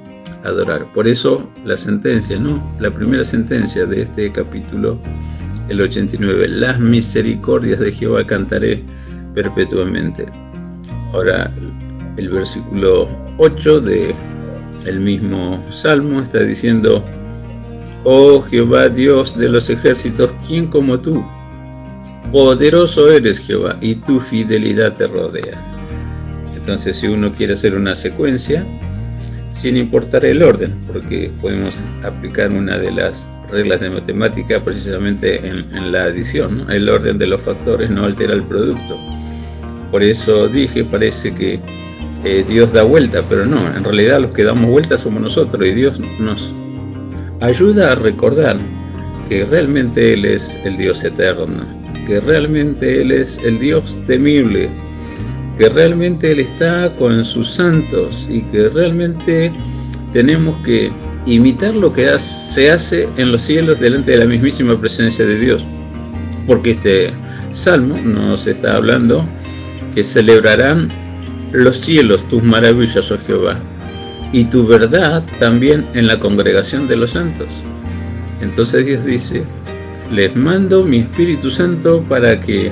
adorar. 0.44 0.86
Por 0.94 1.08
eso 1.08 1.50
la 1.66 1.78
sentencia, 1.78 2.40
¿no? 2.40 2.62
La 2.80 2.92
primera 2.92 3.24
sentencia 3.24 3.86
de 3.86 4.04
este 4.04 4.32
capítulo, 4.32 5.00
el 5.70 5.82
89, 5.82 6.48
las 6.48 6.80
misericordias 6.80 7.80
de 7.80 7.92
Jehová 7.92 8.26
cantaré 8.26 8.84
perpetuamente. 9.34 10.26
Ahora, 11.14 11.52
el 12.18 12.30
versículo 12.30 13.08
8 13.38 13.82
de 13.82 14.16
el 14.86 15.00
mismo 15.00 15.64
Salmo 15.70 16.22
está 16.22 16.40
diciendo, 16.40 17.04
Oh 18.04 18.42
Jehová 18.42 18.90
Dios 18.90 19.38
de 19.38 19.50
los 19.50 19.70
ejércitos, 19.70 20.32
¿quién 20.48 20.68
como 20.68 21.00
tú? 21.00 21.24
Poderoso 22.32 23.12
eres 23.12 23.40
Jehová 23.40 23.78
y 23.82 23.96
tu 23.96 24.20
fidelidad 24.20 24.96
te 24.96 25.06
rodea. 25.06 25.62
Entonces 26.56 26.98
si 26.98 27.08
uno 27.08 27.34
quiere 27.34 27.54
hacer 27.54 27.76
una 27.76 27.96
secuencia, 27.96 28.66
sin 29.52 29.78
importar 29.78 30.26
el 30.26 30.42
orden, 30.44 30.74
porque 30.88 31.32
podemos 31.42 31.82
aplicar 32.04 32.52
una 32.52 32.78
de 32.78 32.92
las 32.92 33.30
reglas 33.50 33.82
de 33.82 33.90
matemática 33.90 34.64
precisamente 34.64 35.46
en, 35.46 35.92
la 35.92 36.06
adición, 36.06 36.66
el 36.72 36.88
orden 36.88 37.18
de 37.18 37.28
los 37.28 37.42
factores 37.42 37.90
no 37.90 38.06
altera 38.06 38.34
el 38.34 38.44
producto. 38.44 38.98
Por 39.92 40.04
eso 40.04 40.48
dije, 40.48 40.86
parece 40.86 41.34
que 41.34 41.60
eh, 42.24 42.46
Dios 42.48 42.72
da 42.72 42.84
vuelta, 42.84 43.24
pero 43.28 43.46
no, 43.46 43.76
en 43.76 43.84
realidad 43.84 44.22
los 44.22 44.32
que 44.32 44.44
damos 44.44 44.70
vuelta 44.70 44.98
somos 44.98 45.22
nosotros 45.22 45.66
y 45.68 45.74
Dios 45.74 46.00
nos 46.20 46.56
ayuda 47.42 47.92
a 47.92 47.96
recordar 47.96 48.58
que 49.28 49.46
realmente 49.46 50.14
Él 50.14 50.26
es 50.26 50.56
el 50.64 50.78
Dios 50.78 51.04
eterno, 51.04 51.66
que 52.06 52.22
realmente 52.22 53.02
Él 53.02 53.12
es 53.12 53.38
el 53.40 53.60
Dios 53.60 53.98
temible, 54.06 54.70
que 55.58 55.70
realmente 55.70 56.32
Él 56.32 56.40
está 56.40 56.96
con 56.96 57.24
sus 57.24 57.50
santos 57.50 58.28
y 58.30 58.42
que 58.44 58.70
realmente 58.70 59.52
tenemos 60.12 60.58
que 60.66 60.92
imitar 61.26 61.76
lo 61.76 61.94
que 61.94 62.18
se 62.20 62.72
hace 62.72 63.08
en 63.18 63.32
los 63.32 63.44
cielos 63.44 63.80
delante 63.80 64.12
de 64.12 64.18
la 64.18 64.26
mismísima 64.26 64.80
presencia 64.80 65.26
de 65.26 65.40
Dios. 65.40 65.66
Porque 66.48 66.72
este 66.72 67.12
salmo 67.52 67.98
nos 67.98 68.48
está 68.48 68.76
hablando 68.76 69.26
que 69.94 70.04
celebrarán 70.04 70.92
los 71.52 71.78
cielos 71.78 72.28
tus 72.30 72.42
maravillas, 72.42 73.12
oh 73.12 73.18
Jehová, 73.26 73.58
y 74.32 74.46
tu 74.46 74.66
verdad 74.66 75.24
también 75.38 75.86
en 75.94 76.08
la 76.08 76.20
congregación 76.20 76.88
de 76.88 76.96
los 76.96 77.12
santos. 77.12 77.50
Entonces 78.42 78.86
Dios 78.86 79.04
dice, 79.06 79.44
les 80.12 80.36
mando 80.36 80.84
mi 80.84 81.00
Espíritu 81.00 81.50
Santo 81.50 82.04
para 82.08 82.40
que 82.40 82.72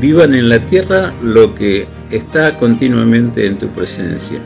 vivan 0.00 0.34
en 0.34 0.48
la 0.48 0.64
tierra 0.66 1.12
lo 1.22 1.54
que 1.54 1.86
está 2.10 2.56
continuamente 2.58 3.46
en 3.46 3.58
tu 3.58 3.68
presencia. 3.68 4.40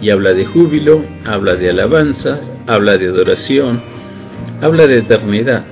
Y 0.00 0.10
habla 0.10 0.32
de 0.32 0.46
júbilo, 0.46 1.04
habla 1.26 1.56
de 1.56 1.70
alabanzas, 1.70 2.52
habla 2.66 2.96
de 2.96 3.06
adoración, 3.06 3.82
habla 4.62 4.86
de 4.86 4.98
eternidad. 4.98 5.64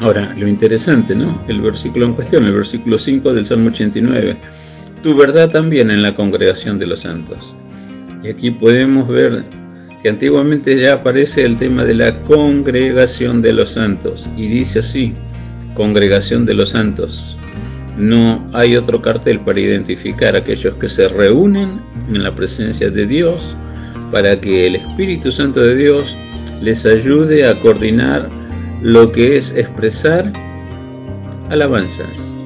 Ahora, 0.00 0.34
lo 0.36 0.48
interesante, 0.48 1.14
¿no? 1.14 1.42
El 1.48 1.60
versículo 1.60 2.06
en 2.06 2.14
cuestión, 2.14 2.44
el 2.44 2.52
versículo 2.52 2.98
5 2.98 3.32
del 3.32 3.46
Salmo 3.46 3.68
89 3.68 4.36
tu 5.06 5.16
verdad 5.16 5.50
también 5.50 5.92
en 5.92 6.02
la 6.02 6.16
congregación 6.16 6.80
de 6.80 6.86
los 6.88 7.02
santos. 7.02 7.54
Y 8.24 8.28
aquí 8.28 8.50
podemos 8.50 9.06
ver 9.06 9.44
que 10.02 10.08
antiguamente 10.08 10.76
ya 10.76 10.94
aparece 10.94 11.44
el 11.44 11.56
tema 11.56 11.84
de 11.84 11.94
la 11.94 12.12
congregación 12.22 13.40
de 13.40 13.52
los 13.52 13.70
santos. 13.70 14.28
Y 14.36 14.48
dice 14.48 14.80
así, 14.80 15.14
congregación 15.74 16.44
de 16.44 16.54
los 16.54 16.70
santos. 16.70 17.36
No 17.96 18.46
hay 18.52 18.76
otro 18.76 19.00
cartel 19.00 19.40
para 19.40 19.60
identificar 19.60 20.34
a 20.34 20.38
aquellos 20.38 20.74
que 20.74 20.88
se 20.88 21.08
reúnen 21.08 21.80
en 22.08 22.22
la 22.22 22.34
presencia 22.34 22.90
de 22.90 23.06
Dios 23.06 23.56
para 24.12 24.38
que 24.40 24.66
el 24.66 24.76
Espíritu 24.76 25.32
Santo 25.32 25.60
de 25.60 25.76
Dios 25.76 26.16
les 26.60 26.84
ayude 26.86 27.46
a 27.46 27.58
coordinar 27.60 28.28
lo 28.82 29.10
que 29.10 29.36
es 29.36 29.52
expresar 29.56 30.32
alabanzas, 31.50 32.36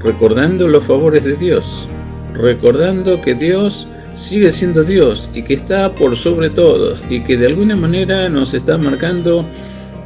recordando 0.00 0.68
los 0.68 0.84
favores 0.84 1.24
de 1.24 1.36
Dios, 1.36 1.88
recordando 2.34 3.20
que 3.20 3.34
Dios 3.34 3.88
sigue 4.12 4.50
siendo 4.50 4.82
Dios 4.82 5.30
y 5.34 5.42
que 5.42 5.54
está 5.54 5.94
por 5.94 6.16
sobre 6.16 6.50
todos 6.50 7.02
y 7.10 7.20
que 7.20 7.36
de 7.36 7.46
alguna 7.46 7.76
manera 7.76 8.28
nos 8.28 8.54
está 8.54 8.78
marcando 8.78 9.46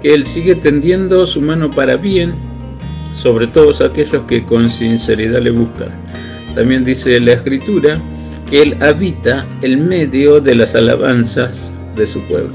que 0.00 0.14
Él 0.14 0.24
sigue 0.24 0.54
tendiendo 0.54 1.26
su 1.26 1.40
mano 1.40 1.70
para 1.72 1.96
bien 1.96 2.49
sobre 3.20 3.46
todos 3.46 3.82
aquellos 3.82 4.22
que 4.24 4.44
con 4.44 4.70
sinceridad 4.70 5.42
le 5.42 5.50
buscan. 5.50 5.90
También 6.54 6.84
dice 6.84 7.20
la 7.20 7.34
Escritura 7.34 8.00
que 8.48 8.62
Él 8.62 8.76
habita 8.80 9.46
en 9.62 9.86
medio 9.86 10.40
de 10.40 10.54
las 10.54 10.74
alabanzas 10.74 11.70
de 11.96 12.06
su 12.06 12.20
pueblo. 12.22 12.54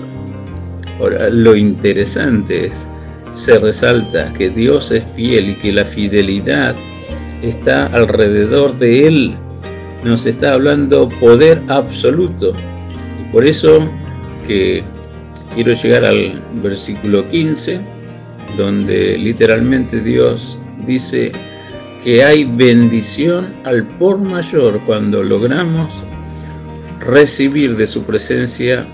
Ahora, 0.99 1.30
lo 1.30 1.56
interesante 1.56 2.65
es 2.65 2.88
se 3.34 3.60
resalta 3.60 4.32
que 4.34 4.49
Dios 4.49 4.91
es 4.91 5.04
fiel 5.15 5.49
y 5.49 5.56
que 5.56 5.73
la 5.73 5.86
fidelidad 5.86 6.73
está 7.41 7.86
alrededor 7.88 8.75
de 8.78 9.08
Él. 9.08 9.36
Nos 10.04 10.25
está 10.25 10.54
hablando 10.54 11.10
poder 11.10 11.62
absoluto. 11.67 12.54
Y 13.19 13.32
por 13.32 13.45
eso 13.45 13.88
que 14.47 14.84
quiero 15.54 15.73
llegar 15.73 16.06
al 16.06 16.41
versículo 16.63 17.28
15, 17.30 17.94
donde 18.58 19.18
literalmente 19.18 20.02
Dios 20.02 20.58
dice 20.86 21.32
que 22.04 22.24
hay 22.24 22.44
bendición 22.44 23.54
al 23.63 23.84
por 23.98 24.20
mayor 24.20 24.80
cuando 24.86 25.24
logramos 25.24 25.91
recibir 27.00 27.76
de 27.76 27.88
su 27.88 28.04
presencia 28.04 28.86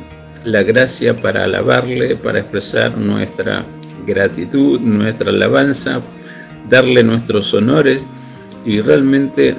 la 0.45 0.63
gracia 0.63 1.19
para 1.21 1.43
alabarle, 1.43 2.15
para 2.15 2.39
expresar 2.39 2.97
nuestra 2.97 3.65
gratitud, 4.05 4.79
nuestra 4.79 5.29
alabanza, 5.29 6.01
darle 6.69 7.03
nuestros 7.03 7.53
honores 7.53 8.05
y 8.65 8.81
realmente 8.81 9.55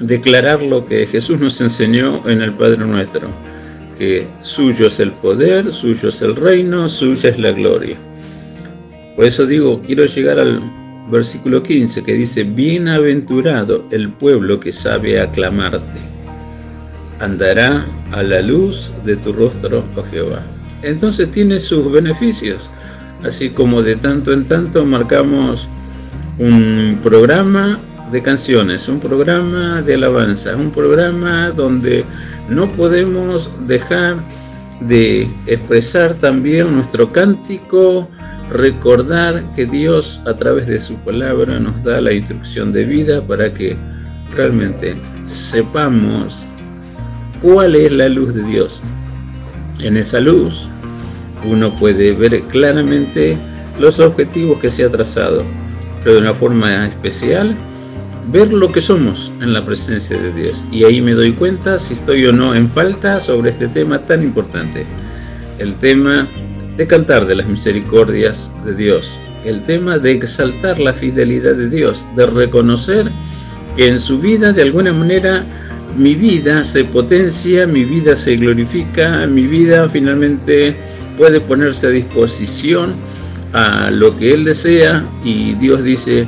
declarar 0.00 0.62
lo 0.62 0.86
que 0.86 1.06
Jesús 1.06 1.38
nos 1.38 1.60
enseñó 1.60 2.22
en 2.28 2.40
el 2.40 2.52
Padre 2.52 2.78
nuestro, 2.78 3.28
que 3.98 4.26
suyo 4.42 4.86
es 4.86 4.98
el 5.00 5.12
poder, 5.12 5.70
suyo 5.72 6.08
es 6.08 6.22
el 6.22 6.36
reino, 6.36 6.88
suya 6.88 7.30
es 7.30 7.38
la 7.38 7.52
gloria. 7.52 7.96
Por 9.16 9.24
eso 9.24 9.46
digo, 9.46 9.80
quiero 9.80 10.06
llegar 10.06 10.38
al 10.38 10.60
versículo 11.10 11.62
15 11.62 12.02
que 12.02 12.14
dice, 12.14 12.44
bienaventurado 12.44 13.84
el 13.90 14.12
pueblo 14.12 14.60
que 14.60 14.72
sabe 14.72 15.20
aclamarte, 15.20 15.98
andará 17.18 17.86
a 18.12 18.22
la 18.22 18.40
luz 18.40 18.92
de 19.04 19.16
tu 19.16 19.32
rostro, 19.32 19.84
oh 19.96 20.02
Jehová. 20.10 20.42
Entonces 20.82 21.30
tiene 21.30 21.58
sus 21.58 21.90
beneficios, 21.90 22.70
así 23.24 23.50
como 23.50 23.82
de 23.82 23.96
tanto 23.96 24.32
en 24.32 24.46
tanto 24.46 24.84
marcamos 24.84 25.68
un 26.38 26.98
programa 27.02 27.78
de 28.10 28.22
canciones, 28.22 28.88
un 28.88 28.98
programa 28.98 29.82
de 29.82 29.94
alabanza, 29.94 30.56
un 30.56 30.70
programa 30.70 31.50
donde 31.50 32.04
no 32.48 32.70
podemos 32.72 33.50
dejar 33.66 34.16
de 34.80 35.28
expresar 35.46 36.14
también 36.14 36.74
nuestro 36.74 37.12
cántico, 37.12 38.08
recordar 38.50 39.44
que 39.54 39.66
Dios 39.66 40.20
a 40.26 40.34
través 40.34 40.66
de 40.66 40.80
su 40.80 40.94
palabra 40.96 41.58
nos 41.60 41.84
da 41.84 42.00
la 42.00 42.12
instrucción 42.12 42.72
de 42.72 42.84
vida 42.84 43.22
para 43.26 43.52
que 43.52 43.76
realmente 44.34 45.00
sepamos 45.24 46.38
cuál 47.42 47.74
es 47.74 47.92
la 47.92 48.08
luz 48.08 48.34
de 48.34 48.42
Dios. 48.42 48.80
En 49.78 49.96
esa 49.96 50.20
luz 50.20 50.68
uno 51.44 51.74
puede 51.78 52.12
ver 52.12 52.42
claramente 52.42 53.38
los 53.78 54.00
objetivos 54.00 54.58
que 54.58 54.68
se 54.68 54.84
ha 54.84 54.90
trazado, 54.90 55.44
pero 56.02 56.16
de 56.16 56.20
una 56.20 56.34
forma 56.34 56.86
especial 56.86 57.56
ver 58.30 58.52
lo 58.52 58.70
que 58.70 58.80
somos 58.80 59.32
en 59.40 59.52
la 59.52 59.64
presencia 59.64 60.20
de 60.20 60.32
Dios. 60.32 60.64
Y 60.70 60.84
ahí 60.84 61.00
me 61.00 61.12
doy 61.12 61.32
cuenta 61.32 61.78
si 61.78 61.94
estoy 61.94 62.26
o 62.26 62.32
no 62.32 62.54
en 62.54 62.68
falta 62.68 63.20
sobre 63.20 63.50
este 63.50 63.68
tema 63.68 64.04
tan 64.04 64.22
importante. 64.22 64.86
El 65.58 65.74
tema 65.76 66.28
de 66.80 66.86
cantar 66.86 67.26
de 67.26 67.34
las 67.34 67.46
misericordias 67.46 68.50
de 68.64 68.74
Dios. 68.74 69.18
El 69.44 69.62
tema 69.64 69.98
de 69.98 70.12
exaltar 70.12 70.80
la 70.80 70.94
fidelidad 70.94 71.54
de 71.54 71.68
Dios, 71.68 72.08
de 72.16 72.24
reconocer 72.24 73.12
que 73.76 73.88
en 73.88 74.00
su 74.00 74.18
vida 74.18 74.54
de 74.54 74.62
alguna 74.62 74.90
manera 74.90 75.44
mi 75.98 76.14
vida 76.14 76.64
se 76.64 76.84
potencia, 76.84 77.66
mi 77.66 77.84
vida 77.84 78.16
se 78.16 78.36
glorifica, 78.36 79.26
mi 79.26 79.46
vida 79.46 79.90
finalmente 79.90 80.74
puede 81.18 81.38
ponerse 81.38 81.88
a 81.88 81.90
disposición 81.90 82.94
a 83.52 83.90
lo 83.90 84.16
que 84.16 84.32
Él 84.32 84.46
desea 84.46 85.04
y 85.22 85.52
Dios 85.56 85.84
dice, 85.84 86.26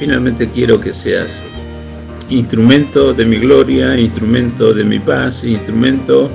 finalmente 0.00 0.50
quiero 0.50 0.80
que 0.80 0.92
seas 0.92 1.40
instrumento 2.28 3.12
de 3.12 3.24
mi 3.24 3.38
gloria, 3.38 3.96
instrumento 3.96 4.74
de 4.74 4.82
mi 4.82 4.98
paz, 4.98 5.44
instrumento 5.44 6.28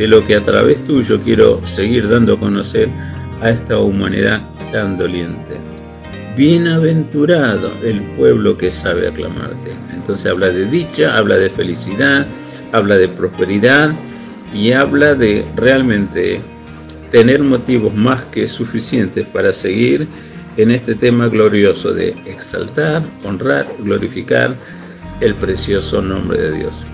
de 0.00 0.08
lo 0.08 0.26
que 0.26 0.34
a 0.34 0.42
través 0.42 0.82
tuyo 0.82 1.20
quiero 1.20 1.60
seguir 1.66 2.08
dando 2.08 2.32
a 2.32 2.40
conocer 2.40 2.88
a 3.42 3.50
esta 3.50 3.78
humanidad 3.78 4.40
tan 4.72 4.96
doliente. 4.96 5.60
Bienaventurado 6.34 7.70
el 7.84 8.00
pueblo 8.16 8.56
que 8.56 8.70
sabe 8.70 9.08
aclamarte. 9.08 9.72
Entonces 9.92 10.32
habla 10.32 10.48
de 10.48 10.64
dicha, 10.64 11.18
habla 11.18 11.36
de 11.36 11.50
felicidad, 11.50 12.26
habla 12.72 12.96
de 12.96 13.08
prosperidad 13.08 13.90
y 14.54 14.72
habla 14.72 15.14
de 15.14 15.44
realmente 15.54 16.40
tener 17.10 17.42
motivos 17.42 17.94
más 17.94 18.22
que 18.22 18.48
suficientes 18.48 19.26
para 19.26 19.52
seguir 19.52 20.08
en 20.56 20.70
este 20.70 20.94
tema 20.94 21.28
glorioso 21.28 21.92
de 21.92 22.14
exaltar, 22.24 23.02
honrar, 23.22 23.66
glorificar 23.80 24.56
el 25.20 25.34
precioso 25.34 26.00
nombre 26.00 26.38
de 26.38 26.52
Dios. 26.52 26.86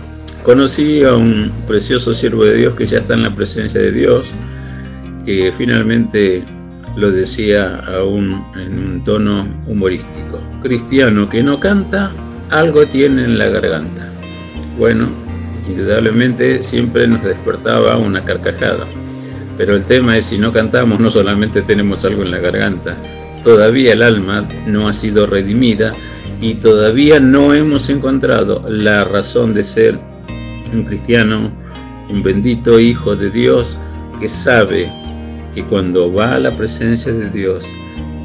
Conocí 0.46 1.02
a 1.02 1.12
un 1.16 1.50
precioso 1.66 2.14
siervo 2.14 2.44
de 2.44 2.54
Dios 2.54 2.76
que 2.76 2.86
ya 2.86 2.98
está 2.98 3.14
en 3.14 3.24
la 3.24 3.34
presencia 3.34 3.80
de 3.80 3.90
Dios, 3.90 4.28
que 5.24 5.52
finalmente 5.52 6.44
lo 6.94 7.10
decía 7.10 7.80
aún 7.80 8.46
en 8.54 8.78
un 8.78 9.02
tono 9.02 9.44
humorístico. 9.66 10.40
Cristiano 10.62 11.28
que 11.28 11.42
no 11.42 11.58
canta, 11.58 12.12
algo 12.50 12.86
tiene 12.86 13.24
en 13.24 13.38
la 13.38 13.48
garganta. 13.48 14.08
Bueno, 14.78 15.08
indudablemente 15.68 16.62
siempre 16.62 17.08
nos 17.08 17.24
despertaba 17.24 17.96
una 17.96 18.24
carcajada. 18.24 18.86
Pero 19.58 19.74
el 19.74 19.84
tema 19.84 20.16
es 20.16 20.26
si 20.26 20.38
no 20.38 20.52
cantamos 20.52 21.00
no 21.00 21.10
solamente 21.10 21.60
tenemos 21.62 22.04
algo 22.04 22.22
en 22.22 22.30
la 22.30 22.38
garganta, 22.38 22.96
todavía 23.42 23.94
el 23.94 24.02
alma 24.04 24.48
no 24.64 24.86
ha 24.86 24.92
sido 24.92 25.26
redimida 25.26 25.92
y 26.40 26.54
todavía 26.54 27.18
no 27.18 27.52
hemos 27.52 27.88
encontrado 27.88 28.62
la 28.68 29.02
razón 29.02 29.52
de 29.52 29.64
ser 29.64 30.15
un 30.76 30.84
cristiano, 30.84 31.50
un 32.10 32.22
bendito 32.22 32.78
hijo 32.78 33.16
de 33.16 33.30
Dios 33.30 33.76
que 34.20 34.28
sabe 34.28 34.90
que 35.54 35.64
cuando 35.64 36.12
va 36.12 36.34
a 36.34 36.38
la 36.38 36.54
presencia 36.54 37.12
de 37.12 37.30
Dios 37.30 37.64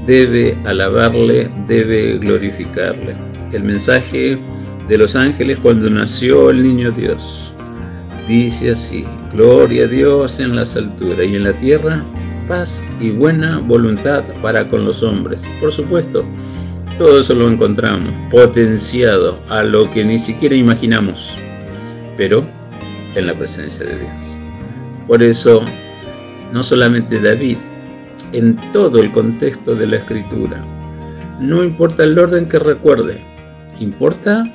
debe 0.05 0.57
alabarle, 0.65 1.49
debe 1.67 2.17
glorificarle. 2.17 3.15
El 3.51 3.63
mensaje 3.63 4.37
de 4.87 4.97
los 4.97 5.15
ángeles 5.15 5.57
cuando 5.59 5.89
nació 5.89 6.49
el 6.49 6.63
niño 6.63 6.91
Dios 6.91 7.53
dice 8.27 8.71
así, 8.71 9.05
gloria 9.33 9.85
a 9.85 9.87
Dios 9.87 10.39
en 10.39 10.55
las 10.55 10.75
alturas 10.75 11.27
y 11.27 11.35
en 11.35 11.43
la 11.43 11.53
tierra 11.53 12.05
paz 12.47 12.83
y 12.99 13.11
buena 13.11 13.59
voluntad 13.59 14.23
para 14.41 14.67
con 14.67 14.85
los 14.85 15.03
hombres. 15.03 15.43
Por 15.59 15.71
supuesto, 15.71 16.25
todo 16.97 17.21
eso 17.21 17.33
lo 17.33 17.49
encontramos 17.49 18.13
potenciado 18.29 19.39
a 19.49 19.63
lo 19.63 19.89
que 19.91 20.03
ni 20.03 20.17
siquiera 20.17 20.55
imaginamos, 20.55 21.35
pero 22.17 22.45
en 23.15 23.27
la 23.27 23.37
presencia 23.37 23.85
de 23.85 23.99
Dios. 23.99 24.37
Por 25.07 25.21
eso, 25.21 25.61
no 26.51 26.63
solamente 26.63 27.19
David, 27.19 27.57
en 28.33 28.55
todo 28.71 29.01
el 29.01 29.11
contexto 29.11 29.75
de 29.75 29.87
la 29.87 29.97
escritura, 29.97 30.63
no 31.39 31.63
importa 31.63 32.03
el 32.03 32.17
orden 32.17 32.47
que 32.47 32.59
recuerde, 32.59 33.21
importa 33.79 34.45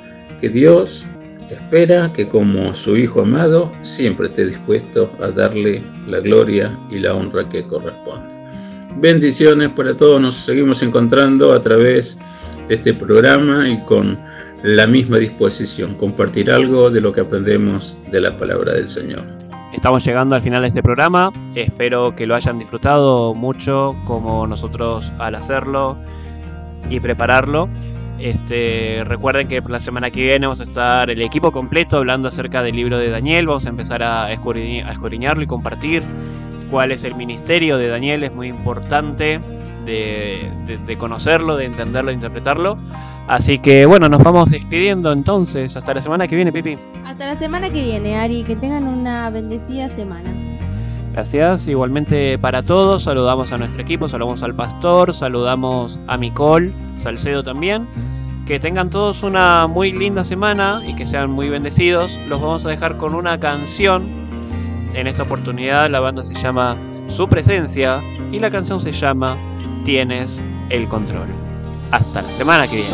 que 0.40 0.48
Dios 0.48 1.04
espera 1.50 2.12
que 2.12 2.28
como 2.28 2.74
su 2.74 2.96
Hijo 2.96 3.22
amado 3.22 3.72
siempre 3.82 4.26
esté 4.26 4.46
dispuesto 4.46 5.10
a 5.20 5.28
darle 5.28 5.82
la 6.06 6.20
gloria 6.20 6.76
y 6.90 6.98
la 6.98 7.14
honra 7.14 7.48
que 7.48 7.64
corresponde. 7.64 8.34
Bendiciones 8.98 9.70
para 9.70 9.96
todos, 9.96 10.20
nos 10.20 10.34
seguimos 10.34 10.82
encontrando 10.82 11.52
a 11.52 11.60
través 11.60 12.16
de 12.66 12.74
este 12.74 12.94
programa 12.94 13.68
y 13.68 13.78
con 13.84 14.18
la 14.66 14.84
misma 14.88 15.18
disposición, 15.18 15.94
compartir 15.94 16.50
algo 16.50 16.90
de 16.90 17.00
lo 17.00 17.12
que 17.12 17.20
aprendemos 17.20 17.96
de 18.10 18.20
la 18.20 18.36
palabra 18.36 18.72
del 18.72 18.88
Señor. 18.88 19.22
Estamos 19.72 20.04
llegando 20.04 20.34
al 20.34 20.42
final 20.42 20.62
de 20.62 20.68
este 20.68 20.82
programa, 20.82 21.30
espero 21.54 22.16
que 22.16 22.26
lo 22.26 22.34
hayan 22.34 22.58
disfrutado 22.58 23.32
mucho 23.32 23.94
como 24.06 24.44
nosotros 24.48 25.12
al 25.18 25.36
hacerlo 25.36 25.96
y 26.90 26.98
prepararlo. 26.98 27.68
Este, 28.18 29.04
recuerden 29.04 29.46
que 29.46 29.62
la 29.68 29.78
semana 29.78 30.10
que 30.10 30.22
viene 30.22 30.46
vamos 30.46 30.58
a 30.58 30.64
estar 30.64 31.10
el 31.10 31.22
equipo 31.22 31.52
completo 31.52 31.98
hablando 31.98 32.26
acerca 32.26 32.64
del 32.64 32.74
libro 32.74 32.98
de 32.98 33.08
Daniel. 33.10 33.46
Vamos 33.46 33.66
a 33.66 33.68
empezar 33.68 34.02
a, 34.02 34.32
escudriñ- 34.32 34.84
a 34.84 34.90
escudriñarlo 34.90 35.44
y 35.44 35.46
compartir 35.46 36.02
cuál 36.72 36.90
es 36.90 37.04
el 37.04 37.14
ministerio 37.14 37.76
de 37.76 37.86
Daniel. 37.86 38.24
Es 38.24 38.34
muy 38.34 38.48
importante 38.48 39.38
de, 39.86 40.52
de- 40.66 40.76
de 40.78 40.98
conocerlo, 40.98 41.56
de 41.56 41.64
entenderlo, 41.64 42.08
de 42.10 42.14
interpretarlo. 42.16 42.76
Así 43.28 43.58
que 43.58 43.86
bueno, 43.86 44.08
nos 44.08 44.22
vamos 44.22 44.50
despidiendo 44.50 45.10
entonces. 45.12 45.74
Hasta 45.76 45.94
la 45.94 46.00
semana 46.02 46.28
que 46.28 46.36
viene, 46.36 46.52
Pipi. 46.52 46.76
Hasta 47.04 47.26
la 47.26 47.38
semana 47.38 47.70
que 47.70 47.82
viene, 47.82 48.16
Ari. 48.16 48.42
Que 48.44 48.54
tengan 48.56 48.84
una 48.86 49.30
bendecida 49.30 49.88
semana. 49.88 50.30
Gracias, 51.12 51.66
igualmente 51.66 52.38
para 52.38 52.62
todos. 52.62 53.04
Saludamos 53.04 53.50
a 53.52 53.56
nuestro 53.58 53.80
equipo, 53.80 54.06
saludamos 54.08 54.42
al 54.42 54.54
pastor, 54.54 55.14
saludamos 55.14 55.98
a 56.06 56.16
Micol, 56.18 56.72
Salcedo 56.96 57.42
también. 57.42 57.88
Que 58.46 58.60
tengan 58.60 58.90
todos 58.90 59.22
una 59.24 59.66
muy 59.66 59.90
linda 59.92 60.22
semana 60.22 60.82
y 60.86 60.94
que 60.94 61.06
sean 61.06 61.30
muy 61.30 61.48
bendecidos. 61.48 62.20
Los 62.28 62.40
vamos 62.40 62.64
a 62.66 62.68
dejar 62.68 62.96
con 62.96 63.14
una 63.14 63.40
canción. 63.40 64.06
En 64.94 65.06
esta 65.08 65.24
oportunidad 65.24 65.90
la 65.90 65.98
banda 66.00 66.22
se 66.22 66.34
llama 66.34 66.76
Su 67.08 67.28
Presencia 67.28 68.00
y 68.30 68.38
la 68.38 68.50
canción 68.50 68.78
se 68.78 68.92
llama 68.92 69.36
tienes 69.86 70.42
el 70.68 70.88
control. 70.88 71.28
Hasta 71.92 72.20
la 72.20 72.30
semana 72.32 72.66
que 72.66 72.78
viene. 72.78 72.90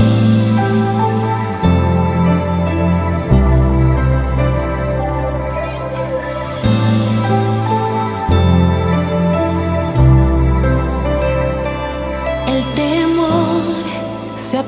se 14.36 14.62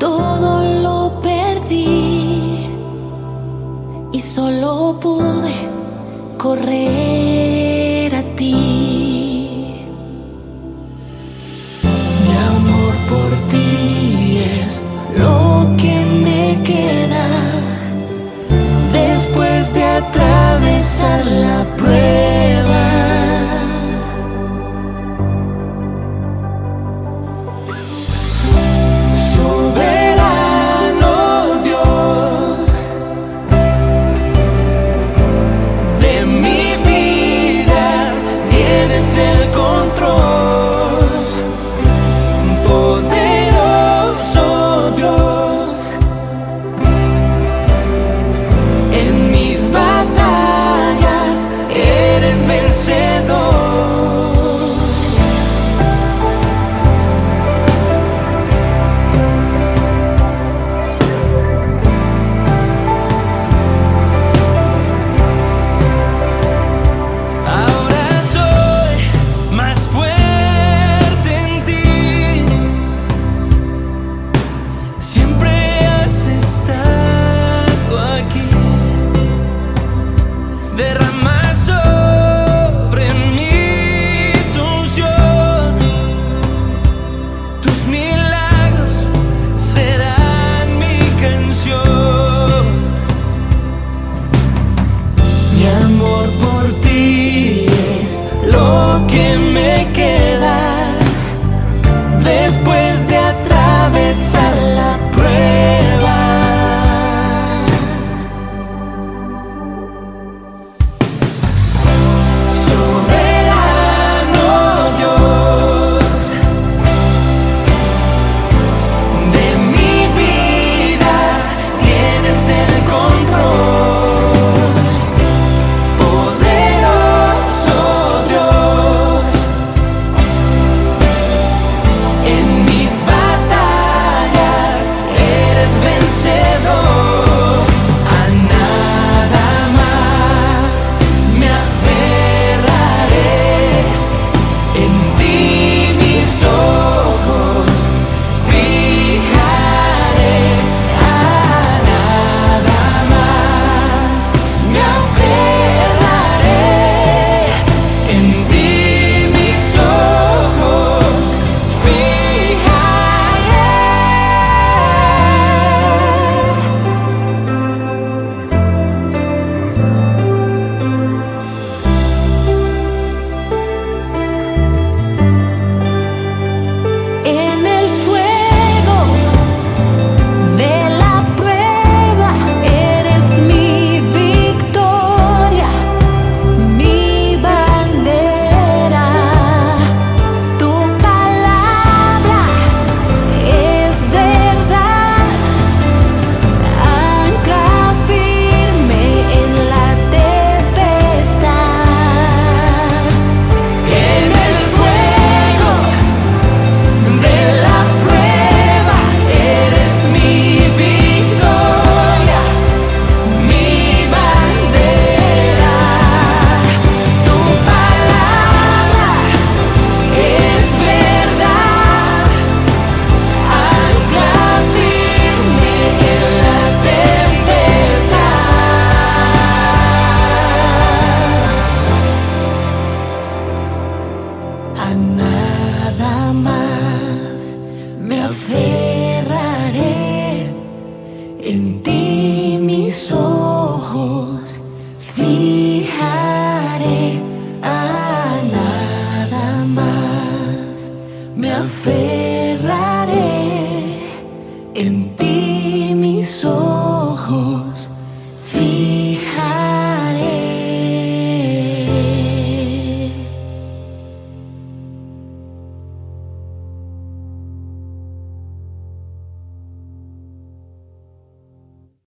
Todo 0.00 0.64
lo 0.82 1.20
perdí 1.20 2.66
y 4.12 4.20
solo 4.20 4.98
pude 4.98 5.54
correr. 6.38 6.99